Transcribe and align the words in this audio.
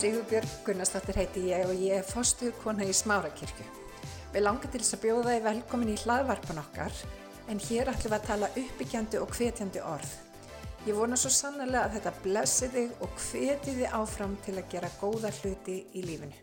Sigurbjörg 0.00 0.52
Gunnarsdóttir 0.64 1.18
heiti 1.20 1.40
ég 1.50 1.66
og 1.68 1.76
ég 1.76 1.98
er 1.98 2.06
fostuð 2.08 2.54
kona 2.62 2.86
í 2.88 2.92
Smárakirkju. 2.96 3.66
Við 4.32 4.42
langar 4.46 4.70
til 4.72 4.78
þess 4.80 4.94
að 4.96 5.02
bjóða 5.02 5.32
þið 5.34 5.42
velkomin 5.44 5.90
í 5.92 5.96
hlaðvarpan 6.00 6.60
okkar 6.62 7.00
en 7.52 7.58
hér 7.66 7.90
ætlum 7.92 8.14
við 8.14 8.14
að 8.16 8.28
tala 8.30 8.48
uppbyggjandi 8.62 9.18
og 9.20 9.34
hvetjandi 9.36 9.82
orð. 9.84 10.14
Ég 10.86 10.96
vona 10.96 11.18
svo 11.20 11.28
sannlega 11.34 11.82
að 11.82 11.98
þetta 11.98 12.12
blessi 12.24 12.68
þig 12.72 12.94
og 13.04 13.18
hveti 13.26 13.74
þið 13.76 13.96
áfram 13.98 14.38
til 14.46 14.54
að 14.56 14.70
gera 14.72 14.90
góða 15.02 15.32
hluti 15.36 15.74
í 15.92 16.04
lífinu. 16.06 16.38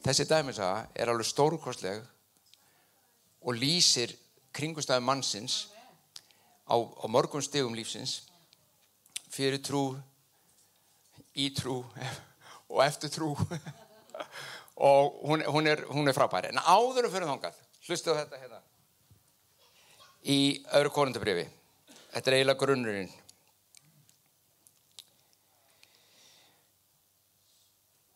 Þessi 0.00 0.26
dæmisaga 0.30 0.86
er 0.96 1.12
alveg 1.12 1.28
stórkostleg 1.28 2.00
og 3.44 3.58
lýsir 3.58 4.14
kringustæðu 4.56 5.04
mannsins 5.04 5.66
á, 6.64 6.72
á 6.72 7.04
mörgum 7.12 7.44
stegum 7.44 7.76
lífsins 7.76 8.22
fyrir 9.28 9.60
trú, 9.60 9.90
í 11.38 11.48
trú 11.56 11.78
og 12.72 12.82
eftir 12.84 13.12
trú 13.12 13.32
og 14.88 15.18
hún, 15.28 15.44
hún, 15.46 15.66
er, 15.66 15.84
hún 15.88 16.08
er 16.08 16.16
frábæri. 16.16 16.52
En 16.52 16.60
áðurum 16.60 17.12
fyrir 17.12 17.28
þongað, 17.30 17.58
hlustu 17.86 18.14
þetta 18.16 18.40
hérna 18.40 18.60
í 20.22 20.38
öðru 20.76 20.92
korundabrifi. 20.94 21.48
Þetta 22.12 22.30
er 22.30 22.36
eiginlega 22.36 22.60
grunnurinn. 22.60 23.10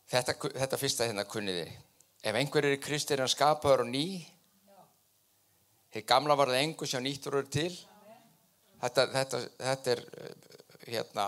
Þetta, 0.07 0.37
þetta 0.39 0.79
fyrsta 0.79 1.07
hérna 1.09 1.27
kunniði. 1.27 1.67
Ef 2.23 2.37
einhver 2.39 2.65
er 2.65 2.77
í 2.77 2.81
kristir 2.81 3.21
en 3.21 3.31
skapaður 3.31 3.83
og 3.83 3.91
ný, 3.91 4.05
þegar 5.91 6.07
gamla 6.13 6.37
var 6.39 6.51
það 6.53 6.63
engur 6.63 6.89
sem 6.89 7.03
nýttur 7.03 7.39
eru 7.41 7.51
til, 7.51 7.73
þetta, 8.81 9.05
þetta, 9.13 9.41
þetta 9.59 9.93
er 9.93 10.03
hérna 10.87 11.27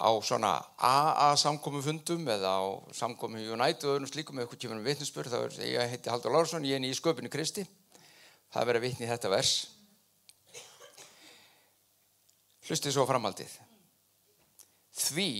á 0.00 0.10
svona 0.24 0.54
AA 0.80 1.34
samkomi 1.36 1.82
fundum 1.84 2.24
eða 2.32 2.56
á 2.56 2.64
samkomi 2.96 3.44
United 3.44 3.84
og 3.84 3.98
öðrum 3.98 4.08
slíkum 4.08 4.38
eða 4.38 4.46
eitthvað 4.46 4.62
kemur 4.62 4.80
um 4.80 4.86
vitninsbörð, 4.86 5.34
þá 5.34 5.40
er 5.44 5.66
ég 5.68 5.92
heiti 5.92 6.12
Haldur 6.12 6.32
Lársson, 6.32 6.64
ég 6.64 6.80
er 6.80 6.88
í 6.88 6.96
sköpunni 6.96 7.28
Kristi, 7.32 7.66
það 8.48 8.62
er 8.62 8.70
verið 8.70 8.80
að 8.80 8.86
vitni 8.88 9.06
í 9.06 9.10
þetta 9.10 9.32
vers. 9.34 9.52
Hlustið 12.70 12.96
svo 12.96 13.04
framhaldið. 13.08 13.52
Því, 15.00 15.30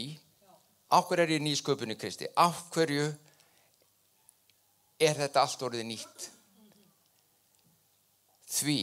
áhver 0.93 1.25
er 1.25 1.35
ég 1.37 1.45
ný 1.45 1.55
sköpunni 1.57 1.97
Kristi, 1.97 2.29
áhverju 2.37 3.09
er 5.01 5.23
þetta 5.25 5.47
allt 5.47 5.69
orðið 5.71 5.89
nýtt? 5.89 6.27
Því, 8.51 8.81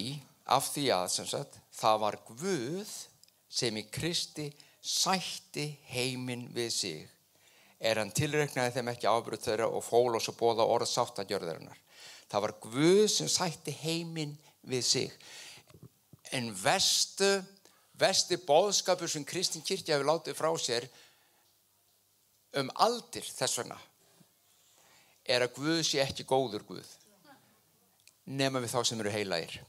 af 0.57 0.71
því 0.73 0.89
að, 0.95 1.11
sagt, 1.19 1.59
það 1.75 1.99
var 2.01 2.23
Guð 2.31 2.95
sem 3.57 3.77
í 3.77 3.85
Kristi 3.93 4.47
sætti 4.87 5.67
heiminn 5.91 6.47
við 6.55 6.69
sig 6.71 6.99
er 7.77 7.99
hann 7.99 8.13
tilreiknaði 8.15 8.73
þeim 8.77 8.91
ekki 8.93 9.09
ábyrð 9.09 9.43
þeirra 9.43 9.67
og 9.69 9.83
fól 9.85 10.15
og 10.17 10.23
svo 10.23 10.33
bóða 10.37 10.65
orð 10.65 10.89
sáttagjörðarinnar. 10.89 11.77
Það 12.27 12.43
var 12.45 12.53
Guð 12.63 13.03
sem 13.11 13.29
sætti 13.29 13.73
heiminn 13.83 14.33
við 14.67 14.85
sig. 14.87 15.11
En 16.33 16.49
vestu, 16.57 17.29
vesti 17.99 18.39
bóðskapur 18.47 19.11
sem 19.11 19.25
Kristin 19.27 19.65
Kirkja 19.65 19.95
hefur 19.95 20.09
látið 20.09 20.39
frá 20.39 20.49
sér 20.59 20.87
um 22.57 22.71
aldir 22.81 23.27
þess 23.27 23.61
vegna 23.61 23.77
er 25.27 25.43
að 25.43 25.55
Guð 25.59 25.81
sé 25.85 26.01
ekki 26.01 26.25
góður 26.27 26.65
Guð 26.67 26.89
nema 28.27 28.59
við 28.59 28.73
þá 28.73 28.79
sem 28.87 29.01
eru 29.03 29.11
heilægir. 29.13 29.61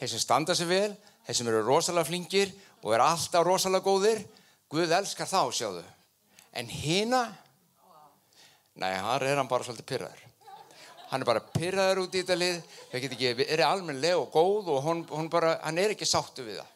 Þeir 0.00 0.10
sem 0.10 0.20
standa 0.20 0.56
sig 0.56 0.68
vel, 0.68 0.92
þeir 1.24 1.36
sem 1.38 1.48
eru 1.48 1.62
rosalega 1.64 2.08
flingir 2.08 2.50
og 2.84 2.92
eru 2.92 3.06
alltaf 3.06 3.46
rosalega 3.46 3.88
góðir. 3.88 4.20
Guð 4.70 4.92
elskar 4.92 5.30
þá, 5.30 5.40
sjáðu. 5.54 5.82
En 6.54 6.68
hina? 6.68 7.24
Nei, 8.76 8.92
hann 8.92 9.22
er 9.22 9.40
hann 9.40 9.50
bara 9.50 9.66
svolítið 9.66 9.90
pyrraður 9.90 10.24
hann 11.14 11.22
er 11.22 11.28
bara 11.28 11.42
pyrraður 11.54 12.04
út 12.04 12.16
í 12.16 12.22
þetta 12.24 12.36
lið. 12.38 12.60
Þau 12.90 12.98
get 13.04 13.12
ekki, 13.14 13.46
er 13.46 13.62
almenlega 13.68 14.18
og 14.18 14.30
góð 14.34 14.70
og 14.74 14.80
hún, 14.82 15.02
hún 15.14 15.30
bara, 15.30 15.58
hann 15.62 15.78
er 15.78 15.94
ekki 15.94 16.08
sáttu 16.08 16.42
við 16.46 16.58
það. 16.58 16.70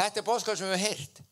Þetta 0.00 0.20
er 0.20 0.26
bóðskap 0.26 0.58
sem 0.58 0.68
við 0.68 0.82
hefum 0.82 0.98
heyrt. 0.98 1.22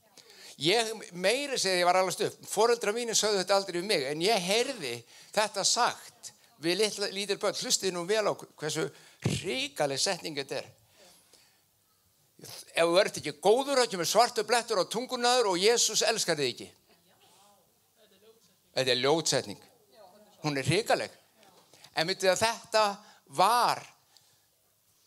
Ég 0.58 0.88
meiri 1.14 1.58
segði 1.60 1.82
ég 1.82 1.86
var 1.86 2.00
alveg 2.00 2.16
stöf 2.16 2.38
foreldra 2.50 2.94
mínu 2.96 3.14
sögðu 3.14 3.44
þetta 3.44 3.58
aldrei 3.60 3.76
við 3.78 3.84
mig 3.86 4.06
en 4.08 4.24
ég 4.24 4.42
heyrði 4.42 4.96
þetta 5.36 5.62
sagt 5.62 6.32
við 6.58 6.80
lítil 7.14 7.36
börn, 7.38 7.54
hlustið 7.54 7.94
nú 7.94 8.02
vel 8.08 8.24
á 8.26 8.34
hversu 8.34 8.88
ríkaleg 9.44 10.02
setning 10.02 10.34
þetta 10.34 10.58
er 10.58 10.66
ef 12.38 12.86
þú 12.86 12.98
ert 13.00 13.18
ekki 13.18 13.34
góður 13.42 13.82
þá 13.82 13.90
kemur 13.90 14.08
svartu 14.08 14.44
blettur 14.46 14.78
á 14.78 14.84
tungunadur 14.86 15.50
og 15.52 15.62
Jésús 15.62 16.04
elskar 16.06 16.38
þig 16.38 16.52
ekki. 16.52 16.68
Þetta 18.78 18.92
er 18.94 19.00
ljótsetning. 19.02 19.62
Hún 20.44 20.58
er 20.60 20.68
hrikaleg. 20.68 21.14
En 21.98 22.06
myndið 22.06 22.30
að 22.30 22.44
þetta 22.44 22.82
var 23.34 23.82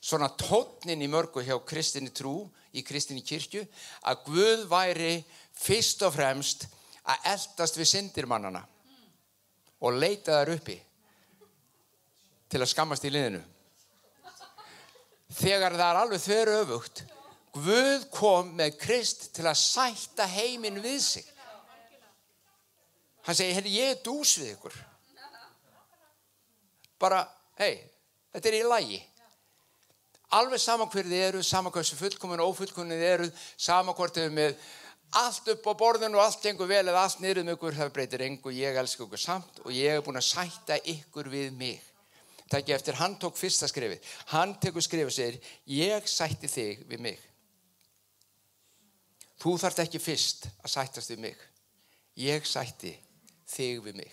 svona 0.02 0.28
tótnin 0.36 1.04
í 1.06 1.08
mörgu 1.08 1.44
hjá 1.46 1.56
kristinni 1.64 2.12
trú 2.12 2.50
í 2.76 2.84
kristinni 2.84 3.24
kirkju 3.24 3.64
að 4.10 4.26
Guð 4.28 4.66
væri 4.72 5.14
fyrst 5.56 6.04
og 6.04 6.16
fremst 6.18 6.68
að 7.08 7.32
eldast 7.32 7.80
við 7.80 7.90
syndirmannana 7.94 8.66
og 9.82 9.98
leita 9.98 10.42
þar 10.42 10.54
uppi 10.58 10.78
til 12.52 12.60
að 12.60 12.72
skammast 12.74 13.08
í 13.08 13.14
liðinu. 13.14 13.40
Þegar 15.32 15.78
það 15.80 15.88
er 15.88 16.02
alveg 16.02 16.24
þverju 16.26 16.62
öfugt 16.66 17.04
Guð 17.52 18.08
kom 18.14 18.54
með 18.56 18.78
Krist 18.80 19.30
til 19.36 19.44
að 19.50 19.60
sætta 19.60 20.28
heiminn 20.30 20.80
við 20.84 21.00
sig. 21.04 21.28
Hann 23.28 23.38
segi, 23.38 23.54
hérna 23.54 23.74
ég 23.74 23.94
er 23.94 24.04
dús 24.06 24.38
við 24.40 24.54
ykkur. 24.56 24.78
Bara, 27.02 27.26
hei, 27.60 27.82
þetta 28.34 28.50
er 28.50 28.58
í 28.58 28.68
lægi. 28.70 29.02
Alveg 30.38 30.62
saman 30.64 30.88
hverju 30.88 31.12
þið 31.12 31.26
eru, 31.26 31.42
saman 31.44 31.74
hversu 31.76 31.98
fullkomin 32.00 32.40
og 32.40 32.54
ófullkomin 32.54 32.96
þið 32.96 33.10
eru, 33.10 33.28
saman 33.60 33.98
hvort 33.98 34.18
eru 34.22 34.32
með 34.32 34.56
allt 35.20 35.50
upp 35.52 35.66
á 35.68 35.74
borðinu 35.76 36.16
og 36.16 36.24
allt 36.24 36.46
gengur 36.46 36.70
vel 36.70 36.86
eða 36.86 37.02
allt 37.04 37.20
niður 37.20 37.42
um 37.42 37.52
ykkur, 37.52 37.76
það 37.76 37.92
breytir 37.98 38.24
engu, 38.24 38.54
ég 38.56 38.80
elskar 38.80 39.10
ykkur 39.10 39.20
samt 39.20 39.60
og 39.66 39.74
ég 39.76 39.98
hef 39.98 40.06
búin 40.06 40.22
að 40.22 40.30
sætta 40.30 40.78
ykkur 40.94 41.28
við 41.34 41.52
mig. 41.60 41.82
Það 42.48 42.62
ekki 42.62 42.76
eftir, 42.78 43.00
hann 43.00 43.18
tók 43.20 43.36
fyrsta 43.40 43.68
skrifið. 43.68 44.08
Hann 44.32 44.56
tekur 44.64 44.84
skrifið 44.84 45.14
segir, 45.16 45.52
ég 45.68 46.08
sætti 46.08 46.48
þig 46.52 46.88
við 46.88 47.04
mig. 47.04 47.28
Þú 49.42 49.56
þarft 49.58 49.80
ekki 49.82 50.02
fyrst 50.02 50.46
að 50.62 50.74
sættast 50.76 51.12
við 51.14 51.24
mig. 51.24 51.46
Ég 52.22 52.46
sætti 52.46 52.92
þig 53.50 53.80
við 53.88 53.98
mig. 54.04 54.12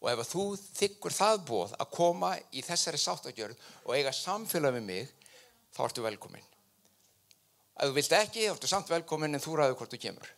Og 0.00 0.08
ef 0.12 0.22
þú 0.28 0.44
þykkur 0.76 1.16
það 1.16 1.42
bóð 1.48 1.74
að 1.80 1.90
koma 1.92 2.30
í 2.52 2.62
þessari 2.64 3.00
sáttagjörð 3.00 3.60
og 3.84 3.92
eiga 3.96 4.12
samfélag 4.12 4.76
við 4.78 4.86
mig, 4.88 5.12
þá 5.72 5.82
ertu 5.86 6.04
velkomin. 6.04 6.48
Ef 7.74 7.90
þú 7.90 7.96
vilt 7.96 8.16
ekki, 8.16 8.46
þá 8.46 8.54
ertu 8.54 8.70
samt 8.70 8.92
velkomin 8.92 9.36
en 9.36 9.42
þú 9.42 9.58
ræður 9.58 9.78
hvort 9.80 9.94
þú 9.96 10.00
kemur. 10.04 10.32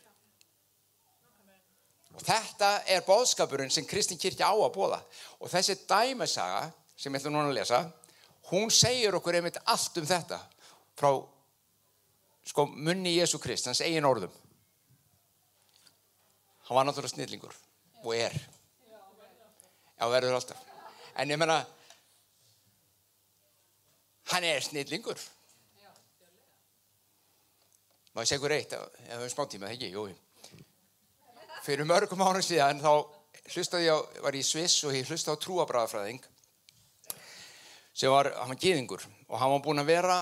Og 2.17 2.25
þetta 2.25 2.71
er 2.89 3.05
bóðskapurinn 3.05 3.71
sem 3.71 3.87
Kristin 3.87 4.19
Kirkja 4.19 4.49
á 4.49 4.57
að 4.57 4.75
bóða. 4.75 5.01
Og 5.43 5.51
þessi 5.53 5.77
dæmesaga 5.87 6.71
sem 6.97 7.13
ég 7.13 7.21
ætla 7.21 7.35
núna 7.35 7.51
að 7.51 7.59
lesa, 7.59 7.83
hún 8.51 8.73
segir 8.73 9.19
okkur 9.19 9.37
einmitt 9.37 9.61
allt 9.69 9.99
um 10.01 10.07
þetta 10.09 10.41
frá 10.97 11.11
sko 12.47 12.67
munni 12.71 13.17
Jésu 13.17 13.41
Krist, 13.43 13.67
hans 13.67 13.83
eigin 13.85 14.07
orðum. 14.09 14.33
Hann 16.67 16.79
var 16.79 16.87
náttúrulega 16.87 17.15
snillingur 17.15 17.55
og 18.03 18.13
er. 18.15 18.37
Já 19.97 20.07
verður 20.13 20.37
alltaf. 20.39 20.61
En 21.17 21.31
ég 21.31 21.41
menna 21.41 21.63
hann 24.33 24.45
er 24.45 24.63
snillingur. 24.63 25.19
Maður 28.17 28.31
segur 28.33 28.55
eitt? 28.57 28.73
Ef 28.73 29.03
við 29.03 29.19
höfum 29.19 29.35
smá 29.35 29.51
tíma, 29.53 29.75
ekki, 29.75 29.93
jú 29.93 30.09
fyrir 31.67 31.87
mörgum 31.89 32.23
ánum 32.23 32.45
síðan 32.45 32.79
þá 32.79 32.93
hlustaði 33.51 33.89
ég 33.89 33.99
á, 33.99 33.99
var 34.23 34.37
í 34.39 34.43
Sviss 34.47 34.85
og 34.87 34.95
ég 34.95 35.09
hlustaði 35.09 35.35
á 35.35 35.43
trúabræðafræðing 35.43 36.27
sem 37.97 38.13
var, 38.13 38.31
hann 38.39 38.53
var 38.53 38.61
gíðingur 38.61 39.03
og 39.03 39.41
hann 39.41 39.55
var 39.57 39.65
búin 39.65 39.83
að 39.83 39.91
vera 39.91 40.19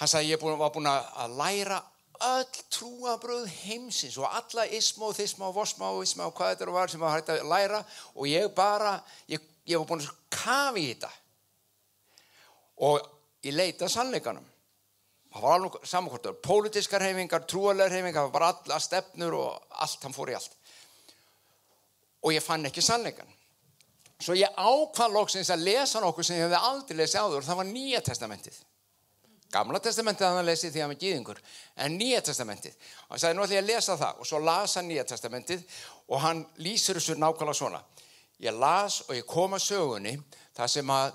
Hann 0.00 0.10
sagði 0.10 0.34
ég 0.34 0.42
var 0.42 0.72
búin 0.74 0.88
að 0.90 1.36
læra 1.38 1.82
öll 2.24 2.62
trúabröð 2.72 3.48
heimsins 3.64 4.16
og 4.18 4.30
alla 4.30 4.66
isma 4.66 5.10
og 5.10 5.16
þisma 5.18 5.50
og 5.50 5.58
vosma 5.58 5.90
og 5.94 6.04
isma 6.06 6.28
og 6.28 6.34
hvað 6.36 6.54
þetta 6.54 6.74
var 6.74 6.90
sem 6.90 7.02
var 7.02 7.14
hægt 7.16 7.30
að 7.34 7.44
læra 7.50 7.82
og 8.14 8.26
ég 8.30 8.48
bara, 8.54 8.96
ég, 9.30 9.42
ég 9.66 9.78
var 9.78 9.88
búin 9.88 10.02
að 10.04 10.10
kafi 10.34 10.84
í 10.84 10.90
þetta 10.94 11.10
og 12.84 13.06
ég 13.44 13.54
leita 13.54 13.88
sannleikanum. 13.90 14.44
Það 15.34 15.42
var 15.42 15.56
alveg 15.56 15.86
samankvortur, 15.90 16.36
pólitískar 16.42 17.02
heimingar, 17.02 17.42
trúalegar 17.50 17.90
heimingar, 17.90 18.28
það 18.28 18.34
var 18.36 18.44
alla 18.48 18.78
stefnur 18.82 19.34
og 19.34 19.80
allt, 19.82 20.02
hann 20.06 20.14
fór 20.14 20.30
í 20.30 20.36
allt. 20.38 20.52
Og 22.22 22.34
ég 22.34 22.42
fann 22.42 22.66
ekki 22.66 22.82
sannleikan. 22.82 23.30
Svo 24.22 24.36
ég 24.38 24.54
ákvað 24.54 25.16
lóksins 25.16 25.50
að 25.50 25.66
lesa 25.66 26.02
nokkuð 26.02 26.28
sem 26.28 26.38
ég 26.38 26.46
hefði 26.46 26.60
aldrei 26.70 27.00
lesið 27.00 27.26
áður 27.26 27.46
það 27.48 27.60
var 27.60 27.68
Nýja 27.70 28.02
testamentið 28.06 28.60
Gamla 29.54 29.80
testamentið 29.82 30.26
hann 30.26 30.40
að 30.42 30.48
lesi 30.50 30.70
því 30.70 30.80
að 30.80 30.86
hann 30.86 30.94
er 30.96 31.02
gýðingur, 31.02 31.42
en 31.84 31.98
nýja 31.98 32.22
testamentið. 32.26 32.78
Hann 33.08 33.22
sagði, 33.22 33.36
nú 33.38 33.44
ætlum 33.44 33.56
ég 33.56 33.62
að 33.62 33.70
lesa 33.70 33.98
það 34.00 34.22
og 34.22 34.30
svo 34.30 34.40
las 34.42 34.78
hann 34.78 34.88
nýja 34.90 35.04
testamentið 35.08 35.66
og 36.08 36.24
hann 36.24 36.46
lýsir 36.58 36.98
þessu 36.98 37.18
nákvæmlega 37.20 37.58
svona. 37.60 37.82
Ég 38.42 38.56
las 38.58 39.02
og 39.06 39.14
ég 39.14 39.26
kom 39.30 39.54
að 39.54 39.66
sögunni 39.68 40.16
þar 40.56 40.72
sem 40.72 40.90
að 40.90 41.12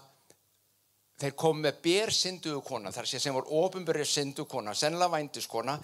þeir 1.19 1.35
kom 1.35 1.59
með 1.59 1.81
bér 1.83 2.13
synduðu 2.15 2.61
kona, 2.63 2.93
þar 2.95 3.09
sem 3.11 3.35
voru 3.35 3.63
ofinbörið 3.65 4.07
synduðu 4.07 4.47
kona, 4.47 4.75
sennilega 4.77 5.11
vænduskona 5.17 5.75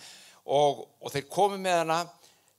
og, 0.46 0.86
og 1.02 1.12
þeir 1.12 1.28
komu 1.32 1.58
með 1.60 1.82
hana 1.82 2.00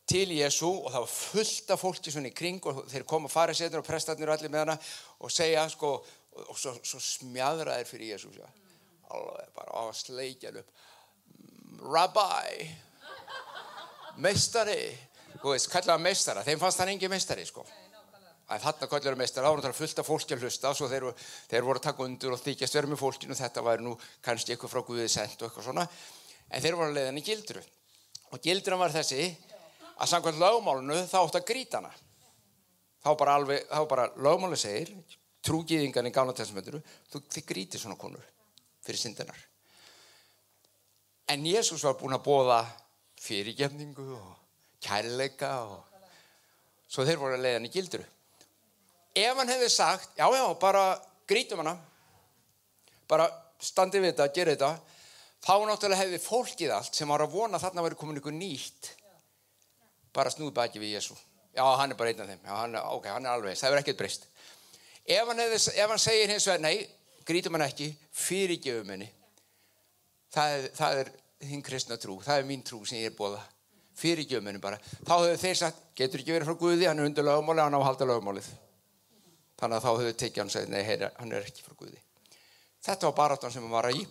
til 0.07 0.29
Jésu 0.31 0.69
og 0.69 0.93
það 0.93 1.07
var 1.07 1.15
fullt 1.15 1.73
af 1.75 1.81
fólki 1.83 2.13
svona 2.13 2.31
í 2.31 2.37
kring 2.37 2.61
og 2.69 2.85
þeir 2.91 3.07
komu 3.09 3.31
að 3.31 3.35
fara 3.35 3.57
sétur 3.57 3.81
og 3.81 3.89
prestarnir 3.89 4.29
og 4.29 4.37
allir 4.37 4.53
með 4.53 4.67
hana 4.67 4.77
og 5.25 5.33
segja 5.33 5.65
sko, 5.73 5.97
og 6.47 6.59
svo, 6.61 6.77
svo 6.85 7.01
smjadraðir 7.03 7.89
á 9.87 9.93
sleikjan 9.95 10.61
upp. 10.63 10.71
Rabbi 11.87 12.71
meistari 14.25 14.81
þú 15.41 15.53
veist, 15.53 15.69
kallaða 15.71 16.03
meistara, 16.03 16.45
þeim 16.47 16.61
fannst 16.61 16.81
hann 16.83 16.93
engi 16.95 17.11
meistari 17.11 17.45
sko. 17.47 17.65
Að 18.47 18.63
þarna 18.63 18.89
kallar 18.91 19.17
meistara, 19.19 19.49
þá 19.49 19.57
var 19.57 19.67
hann 19.67 19.75
fullt 19.75 20.01
af 20.01 20.07
fólki 20.07 20.37
að 20.37 20.45
hlusta 20.47 20.71
og 20.71 20.77
svo 20.79 20.89
þeir, 20.91 21.09
þeir 21.51 21.67
voru 21.67 21.81
að 21.81 21.87
taka 21.89 22.05
undur 22.05 22.37
og 22.37 22.43
þykjast 22.45 22.77
verið 22.79 22.93
með 22.93 23.01
fólkinu. 23.01 23.35
Og 23.35 23.41
þetta 23.41 23.65
var 23.67 23.83
nú 23.83 23.97
kannski 24.23 24.55
eitthvað 24.55 24.73
frá 24.73 24.83
Guðið 24.87 25.11
sendt 25.11 25.43
og 25.43 25.49
eitthvað 25.49 25.67
svona. 25.67 25.87
En 26.47 26.63
þeir 26.63 26.79
voru 26.79 26.93
að 26.93 27.01
leiðan 27.01 27.19
í 27.19 27.25
gildru. 27.27 27.63
Og 28.31 28.43
gildran 28.45 28.79
var 28.79 28.95
þessi 28.95 29.27
að 29.97 30.13
samkvæmt 30.13 30.39
lögmálunu 30.45 31.01
þá 31.11 31.19
átt 31.25 31.41
að 31.41 31.49
gríta 31.51 31.81
hana. 31.81 31.91
Þá 33.03 33.11
bara 33.19 33.37
alveg, 33.41 33.67
þá 33.67 33.91
bara 33.91 34.07
lögmálu 34.15 34.59
segir 34.61 34.95
trúgiðingan 35.47 36.07
í 36.07 36.15
gána 36.15 36.35
testamentur 36.35 36.81
þú 37.11 37.23
þið 37.27 37.51
gríti 37.51 37.83
svona 37.83 37.99
konur 37.99 38.23
fyrir 38.87 39.03
syndinar. 39.03 39.39
En 41.27 41.43
Jésús 41.43 41.83
var 41.83 41.97
búin 41.99 42.15
að 42.15 42.23
bóða 42.23 42.61
fyrirgefningu 43.19 44.05
og 44.15 44.35
kærleika 44.85 45.51
og 45.67 45.97
svo 46.87 47.03
þeir 47.07 47.19
voru 47.19 47.35
að 47.35 47.43
leiða 47.43 47.59
hann 47.59 47.67
í 47.67 47.73
gildru. 47.75 48.05
Ef 49.17 49.41
hann 49.41 49.51
hefði 49.51 49.71
sagt, 49.73 50.13
já 50.19 50.27
já, 50.31 50.45
bara 50.61 50.85
grítum 51.27 51.63
hana, 51.65 51.75
bara 53.11 53.27
standi 53.59 53.99
við 54.03 54.13
þetta, 54.13 54.29
gera 54.37 54.55
þetta, 54.55 54.71
þá 55.43 55.55
náttúrulega 55.67 56.03
hefði 56.05 56.23
fólkið 56.23 56.75
allt 56.77 56.99
sem 56.99 57.11
var 57.11 57.25
að 57.25 57.35
vona 57.35 57.59
þarna 57.59 57.83
að 57.83 57.89
vera 57.89 58.01
komin 58.03 58.21
ykkur 58.21 58.37
nýtt, 58.37 58.93
bara 60.15 60.31
snúð 60.31 60.53
baki 60.55 60.83
við 60.83 60.99
Jésú. 60.99 61.17
Já, 61.57 61.65
hann 61.81 61.91
er 61.91 61.99
bara 61.99 62.13
einn 62.13 62.23
af 62.23 62.31
þeim, 62.31 62.43
já, 62.45 62.55
hann, 62.61 62.79
ok, 62.93 63.11
hann 63.17 63.27
er 63.27 63.33
alveg, 63.33 63.59
það 63.59 63.73
er 63.73 63.83
ekkert 63.83 64.03
breyst. 64.03 64.29
Ef 65.07 65.33
hann, 65.33 65.41
ef 65.43 65.91
hann 65.91 66.03
segir 66.03 66.31
hins 66.31 66.47
vegar, 66.47 66.63
nei, 66.63 66.87
grítum 67.27 67.57
hann 67.57 67.67
ekki, 67.67 67.91
fyrirgefum 68.15 68.93
henni. 68.93 69.09
Það, 70.35 70.67
það 70.77 71.01
er 71.03 71.11
þinn 71.47 71.65
kristna 71.65 71.99
trú, 72.01 72.17
það 72.25 72.41
er 72.41 72.49
mín 72.49 72.65
trú 72.67 72.81
sem 72.89 73.01
ég 73.01 73.11
er 73.11 73.17
bóða. 73.17 73.43
Fyrirgefum 73.97 74.51
henni 74.51 74.61
bara. 74.61 74.79
Þá 75.07 75.15
hefur 75.15 75.41
þeir 75.41 75.59
sagt, 75.63 75.83
getur 75.97 76.21
ekki 76.21 76.35
verið 76.35 76.51
frá 76.51 76.59
Guði, 76.61 76.89
hann 76.89 77.01
er 77.01 77.09
undir 77.09 77.25
lögmáli, 77.25 77.63
hann 77.65 77.77
á 77.77 77.81
að 77.81 77.87
halda 77.87 78.09
lögmálið. 78.11 78.51
Þannig 79.57 79.79
að 79.79 79.87
þá 79.87 79.91
hefur 79.93 80.19
tekið 80.21 80.43
hann 80.43 80.53
segið, 80.53 80.73
nei, 80.75 80.83
heyr, 80.85 81.07
hann 81.17 81.33
er 81.33 81.49
ekki 81.49 81.65
frá 81.65 81.79
Guði. 81.79 82.01
Þetta 82.85 83.09
var 83.09 83.17
baráttan 83.23 83.55
sem 83.55 83.65
hann 83.65 83.73
var 83.73 83.89
að 83.89 84.03
í. 84.03 84.07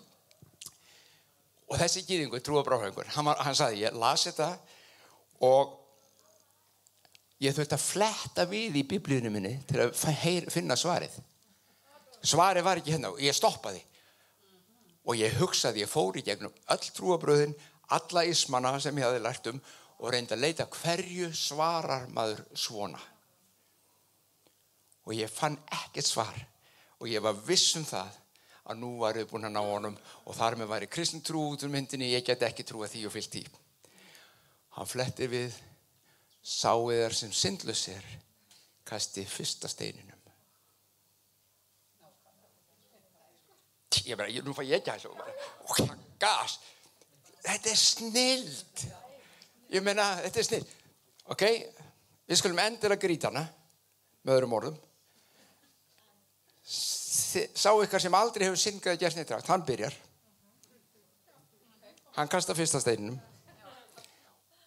Og 1.69 1.77
þessi 1.81 2.05
gýðingur, 2.07 2.41
trúabráhaugur, 2.45 3.11
hann, 3.13 3.29
hann 3.45 3.57
saði, 3.57 3.83
ég 3.85 3.99
las 4.01 4.25
þetta 4.25 4.49
og 5.45 5.77
ég 7.43 7.55
þurfti 7.55 7.75
að 7.77 7.85
fletta 7.85 8.45
við 8.49 8.79
í 8.79 8.83
biblíunum 8.87 9.33
minni 9.35 9.57
til 9.67 9.85
að 9.85 9.95
finna 10.53 10.77
svarið 10.79 11.17
svari 12.25 12.63
var 12.65 12.79
ekki 12.79 12.95
hérna 12.95 13.11
og 13.13 13.21
ég 13.21 13.35
stoppaði 13.35 13.81
og 15.05 15.17
ég 15.19 15.37
hugsaði, 15.39 15.83
ég 15.85 15.91
fóri 15.91 16.23
gegnum 16.25 16.53
öll 16.73 16.91
trúabröðin, 16.97 17.55
alla 17.93 18.25
ismana 18.25 18.73
sem 18.81 18.97
ég 18.97 19.05
hafi 19.05 19.21
lært 19.21 19.49
um 19.51 19.61
og 20.01 20.11
reyndi 20.11 20.35
að 20.35 20.43
leita 20.43 20.67
hverju 20.71 21.29
svarar 21.33 22.09
maður 22.13 22.41
svona. 22.57 22.99
Og 25.05 25.13
ég 25.13 25.29
fann 25.31 25.57
ekkert 25.69 26.09
svar. 26.09 26.37
Og 26.99 27.07
ég 27.11 27.21
var 27.21 27.37
viss 27.45 27.75
um 27.77 27.85
það 27.85 28.15
að 28.65 28.81
nú 28.81 28.95
var 28.97 29.17
ég 29.19 29.29
búin 29.29 29.45
að 29.45 29.53
ná 29.53 29.61
honum 29.61 29.97
og 30.25 30.35
þar 30.35 30.57
með 30.57 30.71
væri 30.71 30.89
kristn 30.89 31.21
trú 31.25 31.43
út 31.51 31.65
um 31.67 31.73
myndinni 31.75 32.09
ég 32.13 32.25
get 32.25 32.43
ekki 32.47 32.65
trú 32.65 32.81
að 32.81 32.95
því 32.95 33.05
og 33.05 33.13
fyllt 33.13 33.37
í 33.37 33.43
hann 34.75 34.89
flettir 34.89 35.29
við 35.31 35.57
sáiðar 36.41 37.13
sem 37.15 37.33
syndlusir 37.33 38.05
kasti 38.87 39.25
fyrsta 39.29 39.69
steininu 39.69 40.14
ég 44.05 44.17
bara, 44.19 44.31
nú 44.45 44.53
fæ 44.55 44.63
ég 44.65 44.79
ekki 44.79 44.93
að 44.93 45.03
þessu 45.03 45.11
og 45.65 45.93
gas. 46.21 46.57
Þetta 47.45 47.71
er 47.71 47.79
snild. 47.79 48.85
Ég 49.73 49.85
meina, 49.85 50.07
þetta 50.25 50.41
er 50.41 50.47
snild. 50.49 50.73
Ok, 51.33 51.45
við 52.29 52.41
skulum 52.41 52.61
að 52.61 52.97
gríta 53.01 53.31
hana 53.31 53.45
með 54.25 54.35
öðrum 54.37 54.57
orðum. 54.59 54.77
Sá 56.65 57.69
ykkar 57.73 58.01
sem 58.01 58.17
aldrei 58.17 58.47
hefur 58.47 58.59
syngað 58.59 58.95
að 58.95 59.01
gera 59.03 59.13
snittrakt, 59.13 59.49
hann 59.51 59.65
byrjar. 59.65 59.95
Hann 62.15 62.31
kasta 62.31 62.55
fyrsta 62.55 62.79
steininum. 62.79 63.17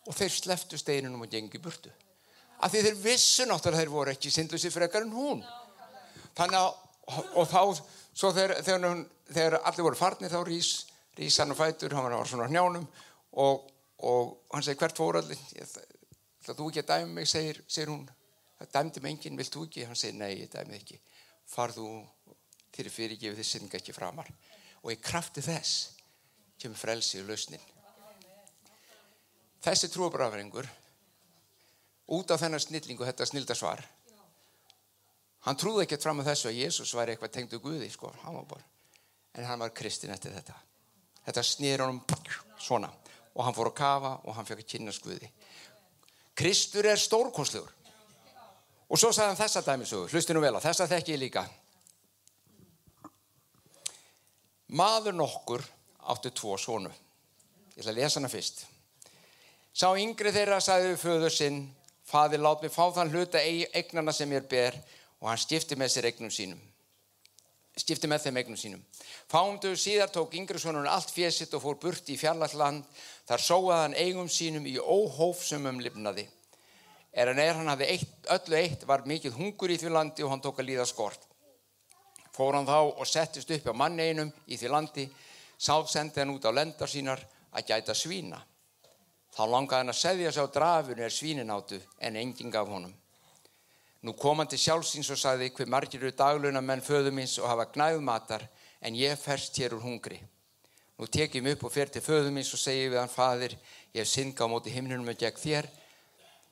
Og 0.09 0.17
þeir 0.17 0.33
sleftu 0.33 0.79
steininum 0.81 1.25
og 1.25 1.33
gengi 1.33 1.61
burtu. 1.63 1.91
Af 2.59 2.73
því 2.73 2.83
þeir 2.85 3.01
vissu 3.03 3.47
náttúrulega 3.47 3.83
þeir 3.83 3.93
voru 3.93 4.13
ekki 4.13 4.31
syndlusi 4.35 4.71
frekar 4.75 5.07
en 5.07 5.15
hún. 5.15 5.43
Þannig 6.37 6.59
að 6.59 6.71
og 7.09 7.49
þá 7.49 7.63
Svo 8.19 8.33
þegar, 8.35 8.59
þegar, 8.67 9.03
þegar 9.31 9.55
allir 9.69 9.85
voru 9.87 9.99
farnir 9.99 10.33
þá 10.33 10.41
rís, 10.49 10.69
rís 11.15 11.37
hann 11.39 11.55
og 11.55 11.59
fætur, 11.61 11.93
hann 11.95 12.09
var 12.11 12.27
svona 12.27 12.49
hnjánum 12.51 12.87
og, 13.39 13.69
og 14.03 14.33
hann 14.55 14.65
segi 14.67 14.81
hvert 14.81 14.99
fór 14.99 15.21
allir, 15.21 15.39
það 16.43 16.59
þú 16.59 16.67
ekki 16.73 16.83
að 16.83 16.89
dæmi 16.89 17.15
mig, 17.21 17.29
segir, 17.31 17.61
segir 17.71 17.93
hún, 17.93 18.09
það 18.59 18.73
dæmdi 18.75 19.03
mig 19.05 19.15
enginn, 19.15 19.39
vilt 19.39 19.55
þú 19.55 19.69
ekki? 19.69 19.87
Hann 19.87 20.01
segir 20.01 20.19
nei, 20.19 20.33
ég 20.41 20.51
dæmið 20.51 20.81
ekki, 20.81 20.99
far 21.47 21.75
þú 21.77 21.87
til 22.75 22.89
fyrirgefið 22.91 23.39
þess 23.39 23.55
syndga 23.55 23.79
ekki 23.79 23.95
framar. 23.95 24.33
Og 24.83 24.91
í 24.95 24.99
krafti 24.99 25.45
þess 25.47 25.77
kemur 26.59 26.81
frelsi 26.81 27.23
og 27.23 27.31
lausnin. 27.31 27.63
Þessi 29.63 29.93
trúabrafringur 29.95 30.67
út 32.19 32.35
af 32.35 32.43
þennar 32.43 32.67
snillingu, 32.67 33.07
þetta 33.07 33.31
snildasvar 33.31 33.87
Hann 35.49 35.57
trúði 35.57 35.87
ekkert 35.87 36.05
fram 36.05 36.19
á 36.21 36.29
þessu 36.29 36.51
að 36.51 36.59
Jésús 36.61 36.91
væri 36.93 37.15
eitthvað 37.15 37.31
tengdu 37.33 37.59
Guði, 37.65 37.87
sko, 37.89 38.11
hann. 38.21 38.37
En 39.33 39.47
hann 39.49 39.63
var 39.63 39.73
kristin 39.73 40.13
eftir 40.13 40.35
þetta. 40.35 40.57
Þetta 41.25 41.45
snýr 41.45 41.85
honum 41.87 42.03
svona 42.61 42.91
og 43.33 43.47
hann 43.47 43.57
fór 43.57 43.71
að 43.71 43.79
kafa 43.79 44.11
og 44.29 44.37
hann 44.37 44.45
fekk 44.45 44.61
að 44.61 44.69
kynast 44.75 45.05
Guði. 45.07 45.31
Kristur 46.37 46.89
er 46.91 47.01
stórkonsluður. 47.01 47.73
Og 48.89 49.01
svo 49.01 49.09
sagði 49.13 49.31
hann 49.31 49.41
þessa 49.41 49.63
dæmisögu, 49.65 50.11
hlusti 50.13 50.37
nú 50.37 50.45
vel 50.45 50.53
á, 50.57 50.61
þessa 50.65 50.89
þekk 50.91 51.11
ég 51.15 51.21
líka. 51.23 51.47
Maður 54.77 55.17
nokkur 55.17 55.65
áttu 56.13 56.33
tvo 56.37 56.59
sónu. 56.61 56.93
Ég 57.73 57.81
ætla 57.81 57.95
að 57.95 58.01
lesa 58.03 58.21
hana 58.21 58.33
fyrst. 58.33 58.67
Sá 59.73 59.89
yngri 59.97 60.33
þeirra 60.35 60.61
sagði 60.61 60.93
við 60.93 61.03
föður 61.07 61.33
sinn, 61.33 61.59
faði 62.05 62.41
lát 62.41 62.65
mig 62.65 62.73
fá 62.75 62.89
þann 62.97 63.13
hluta 63.17 63.41
eignana 63.41 64.13
sem 64.13 64.33
ég 64.37 64.49
ber 64.51 64.77
og 65.21 65.31
hann 65.31 65.41
stifti 65.41 65.79
með 65.79 65.93
sér 65.95 66.09
eignum 66.11 66.33
sínum. 66.33 66.61
Stifti 67.79 68.11
með 68.11 68.25
þeim 68.27 68.41
eignum 68.41 68.59
sínum. 68.59 68.83
Fáumdu 69.31 69.71
síðar 69.79 70.11
tók 70.15 70.35
yngri 70.35 70.59
sonun 70.59 70.89
allt 70.91 71.13
fésitt 71.15 71.55
og 71.55 71.63
fór 71.63 71.79
burt 71.83 72.11
í 72.11 72.19
fjarlalland 72.19 72.87
þar 73.29 73.45
sóaði 73.45 73.79
hann 73.85 73.97
eigum 73.99 74.31
sínum 74.31 74.67
í 74.67 74.75
óhófsumum 74.79 75.79
lifnaði. 75.83 76.27
Er 77.13 77.31
hann 77.31 77.43
er 77.43 77.55
hann 77.59 77.71
hafði 77.71 77.91
eitt, 77.95 78.19
öllu 78.35 78.59
eitt 78.59 78.85
var 78.87 79.07
mikið 79.07 79.39
hungur 79.39 79.71
í 79.71 79.79
því 79.79 79.95
landi 79.95 80.27
og 80.27 80.35
hann 80.35 80.43
tók 80.43 80.61
að 80.61 80.71
líða 80.73 80.87
skort. 80.91 81.25
Fór 82.35 82.59
hann 82.59 82.67
þá 82.67 82.79
og 82.91 83.07
settist 83.07 83.51
upp 83.55 83.71
á 83.71 83.75
manni 83.75 84.11
einum 84.11 84.31
í 84.47 84.59
því 84.59 84.71
landi. 84.75 85.09
Sá 85.59 85.75
sendi 85.87 86.23
hann 86.23 86.35
út 86.35 86.47
á 86.47 86.55
lendar 86.55 86.91
sínar 86.91 87.23
að 87.51 87.73
gæta 87.73 87.95
svína. 87.95 88.39
Þá 89.35 89.43
langaði 89.47 89.83
hann 89.83 89.95
að 89.95 90.03
segja 90.03 90.33
sig 90.33 90.47
á 90.47 90.55
drafun 90.55 91.03
er 91.03 91.15
svínin 91.15 91.55
áttu 91.55 91.79
en 91.99 92.19
enginn 92.19 92.55
gaf 92.55 92.71
honum 92.71 92.95
Nú 94.03 94.15
kom 94.15 94.39
hann 94.39 94.51
til 94.51 94.61
sjálfsins 94.63 95.11
og 95.11 95.19
sagði 95.19 95.51
hver 95.57 95.71
margir 95.71 96.03
eru 96.05 96.15
dagluna 96.15 96.61
menn 96.63 96.85
föðumins 96.85 97.35
og 97.43 97.49
hafa 97.51 97.67
gnæðu 97.75 98.03
matar 98.07 98.45
en 98.81 98.95
ég 98.95 99.19
ferst 99.19 99.59
hér 99.59 99.75
úr 99.75 99.83
hungri. 99.83 100.21
Nú 100.99 101.07
tek 101.11 101.35
ég 101.35 101.43
mig 101.43 101.57
upp 101.57 101.67
og 101.67 101.75
fer 101.75 101.91
til 101.91 102.03
föðumins 102.03 102.53
og 102.55 102.63
segi 102.63 102.87
við 102.87 103.01
hann 103.01 103.11
fadir 103.11 103.57
ég 103.95 104.01
hef 104.03 104.11
synga 104.11 104.47
á 104.47 104.51
móti 104.51 104.71
himnunum 104.75 105.11
og 105.11 105.19
gegn 105.19 105.43
þér. 105.43 105.67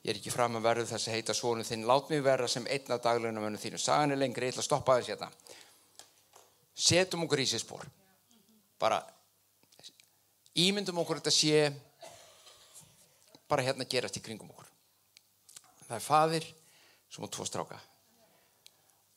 Ég 0.03 0.11
er 0.13 0.19
ekki 0.21 0.35
fram 0.35 0.59
að 0.59 0.67
verðu 0.67 0.89
þess 0.91 1.09
að 1.09 1.17
heita 1.19 1.35
svonu 1.35 1.65
þinn 1.67 1.87
lát 1.87 2.11
mig 2.11 2.23
vera 2.23 2.49
sem 2.51 2.67
einn 2.67 2.93
af 2.95 3.03
dagluna 3.03 3.43
mennum 3.43 3.63
þínu. 3.63 3.79
Sagan 3.79 4.15
er 4.15 4.21
lengri, 4.21 4.47
ég 4.47 4.55
ætla 4.55 4.63
að 4.63 4.69
stoppa 4.69 4.99
þess 4.99 5.11
hérna. 5.15 5.31
Setum 6.75 7.25
okkur 7.27 7.43
í 7.43 7.49
sér 7.51 7.63
spór. 7.63 7.87
Bara 8.79 9.01
ímyndum 10.55 10.99
okkur 11.03 11.23
þetta 11.23 11.35
sé 11.35 11.73
bara 13.51 13.67
hérna 13.67 13.87
gerast 13.87 14.19
í 14.19 14.23
kringum 14.23 14.51
okkur. 14.51 14.71
Það 15.87 15.99
er 15.99 16.07
fadir 16.07 16.47
sem 17.11 17.25
á 17.25 17.29
tvo 17.29 17.47
stráka 17.49 17.79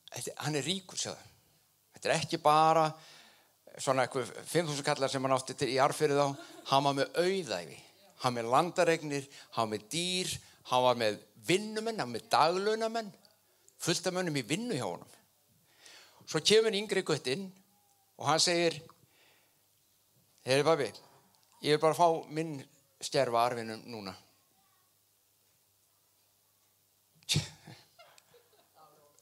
Þetta, 0.10 0.34
hann 0.42 0.58
er 0.58 0.66
ríkur 0.66 0.98
sjáðu. 0.98 1.26
þetta 1.94 2.10
er 2.10 2.16
ekki 2.16 2.40
bara 2.42 2.88
svona 3.78 4.06
eitthvað 4.06 4.32
5.000 4.50 4.86
kallar 4.88 5.12
sem 5.12 5.24
hann 5.24 5.36
átti 5.36 5.56
til, 5.58 5.70
í 5.70 5.78
arfyrir 5.82 6.18
þá, 6.18 6.48
hann 6.72 6.86
var 6.88 6.96
með 6.98 7.20
auðæfi, 7.22 7.78
hann 8.24 8.36
með 8.36 8.50
landaregnir, 8.54 9.28
hann 9.56 9.70
með 9.70 9.86
dýr, 9.94 10.34
hann 10.72 10.86
var 10.88 10.98
með 11.00 11.20
vinnumenn, 11.48 12.02
hann 12.02 12.12
með 12.12 12.26
daglunamenn, 12.34 13.12
fullt 13.80 14.10
af 14.10 14.16
mönnum 14.18 14.40
í 14.42 14.46
vinnu 14.50 14.80
hjá 14.80 14.88
honum. 14.88 15.14
Svo 16.30 16.42
kemur 16.46 16.76
yngri 16.76 17.06
guttinn 17.06 17.46
og 18.20 18.28
hann 18.28 18.42
segir, 18.44 18.76
heyri 20.46 20.66
babi, 20.66 20.90
ég 21.64 21.78
vil 21.78 21.84
bara 21.86 21.98
fá 21.98 22.10
minn 22.34 22.58
stjærfa 23.02 23.46
arfinum 23.46 23.86
núna. 23.94 24.16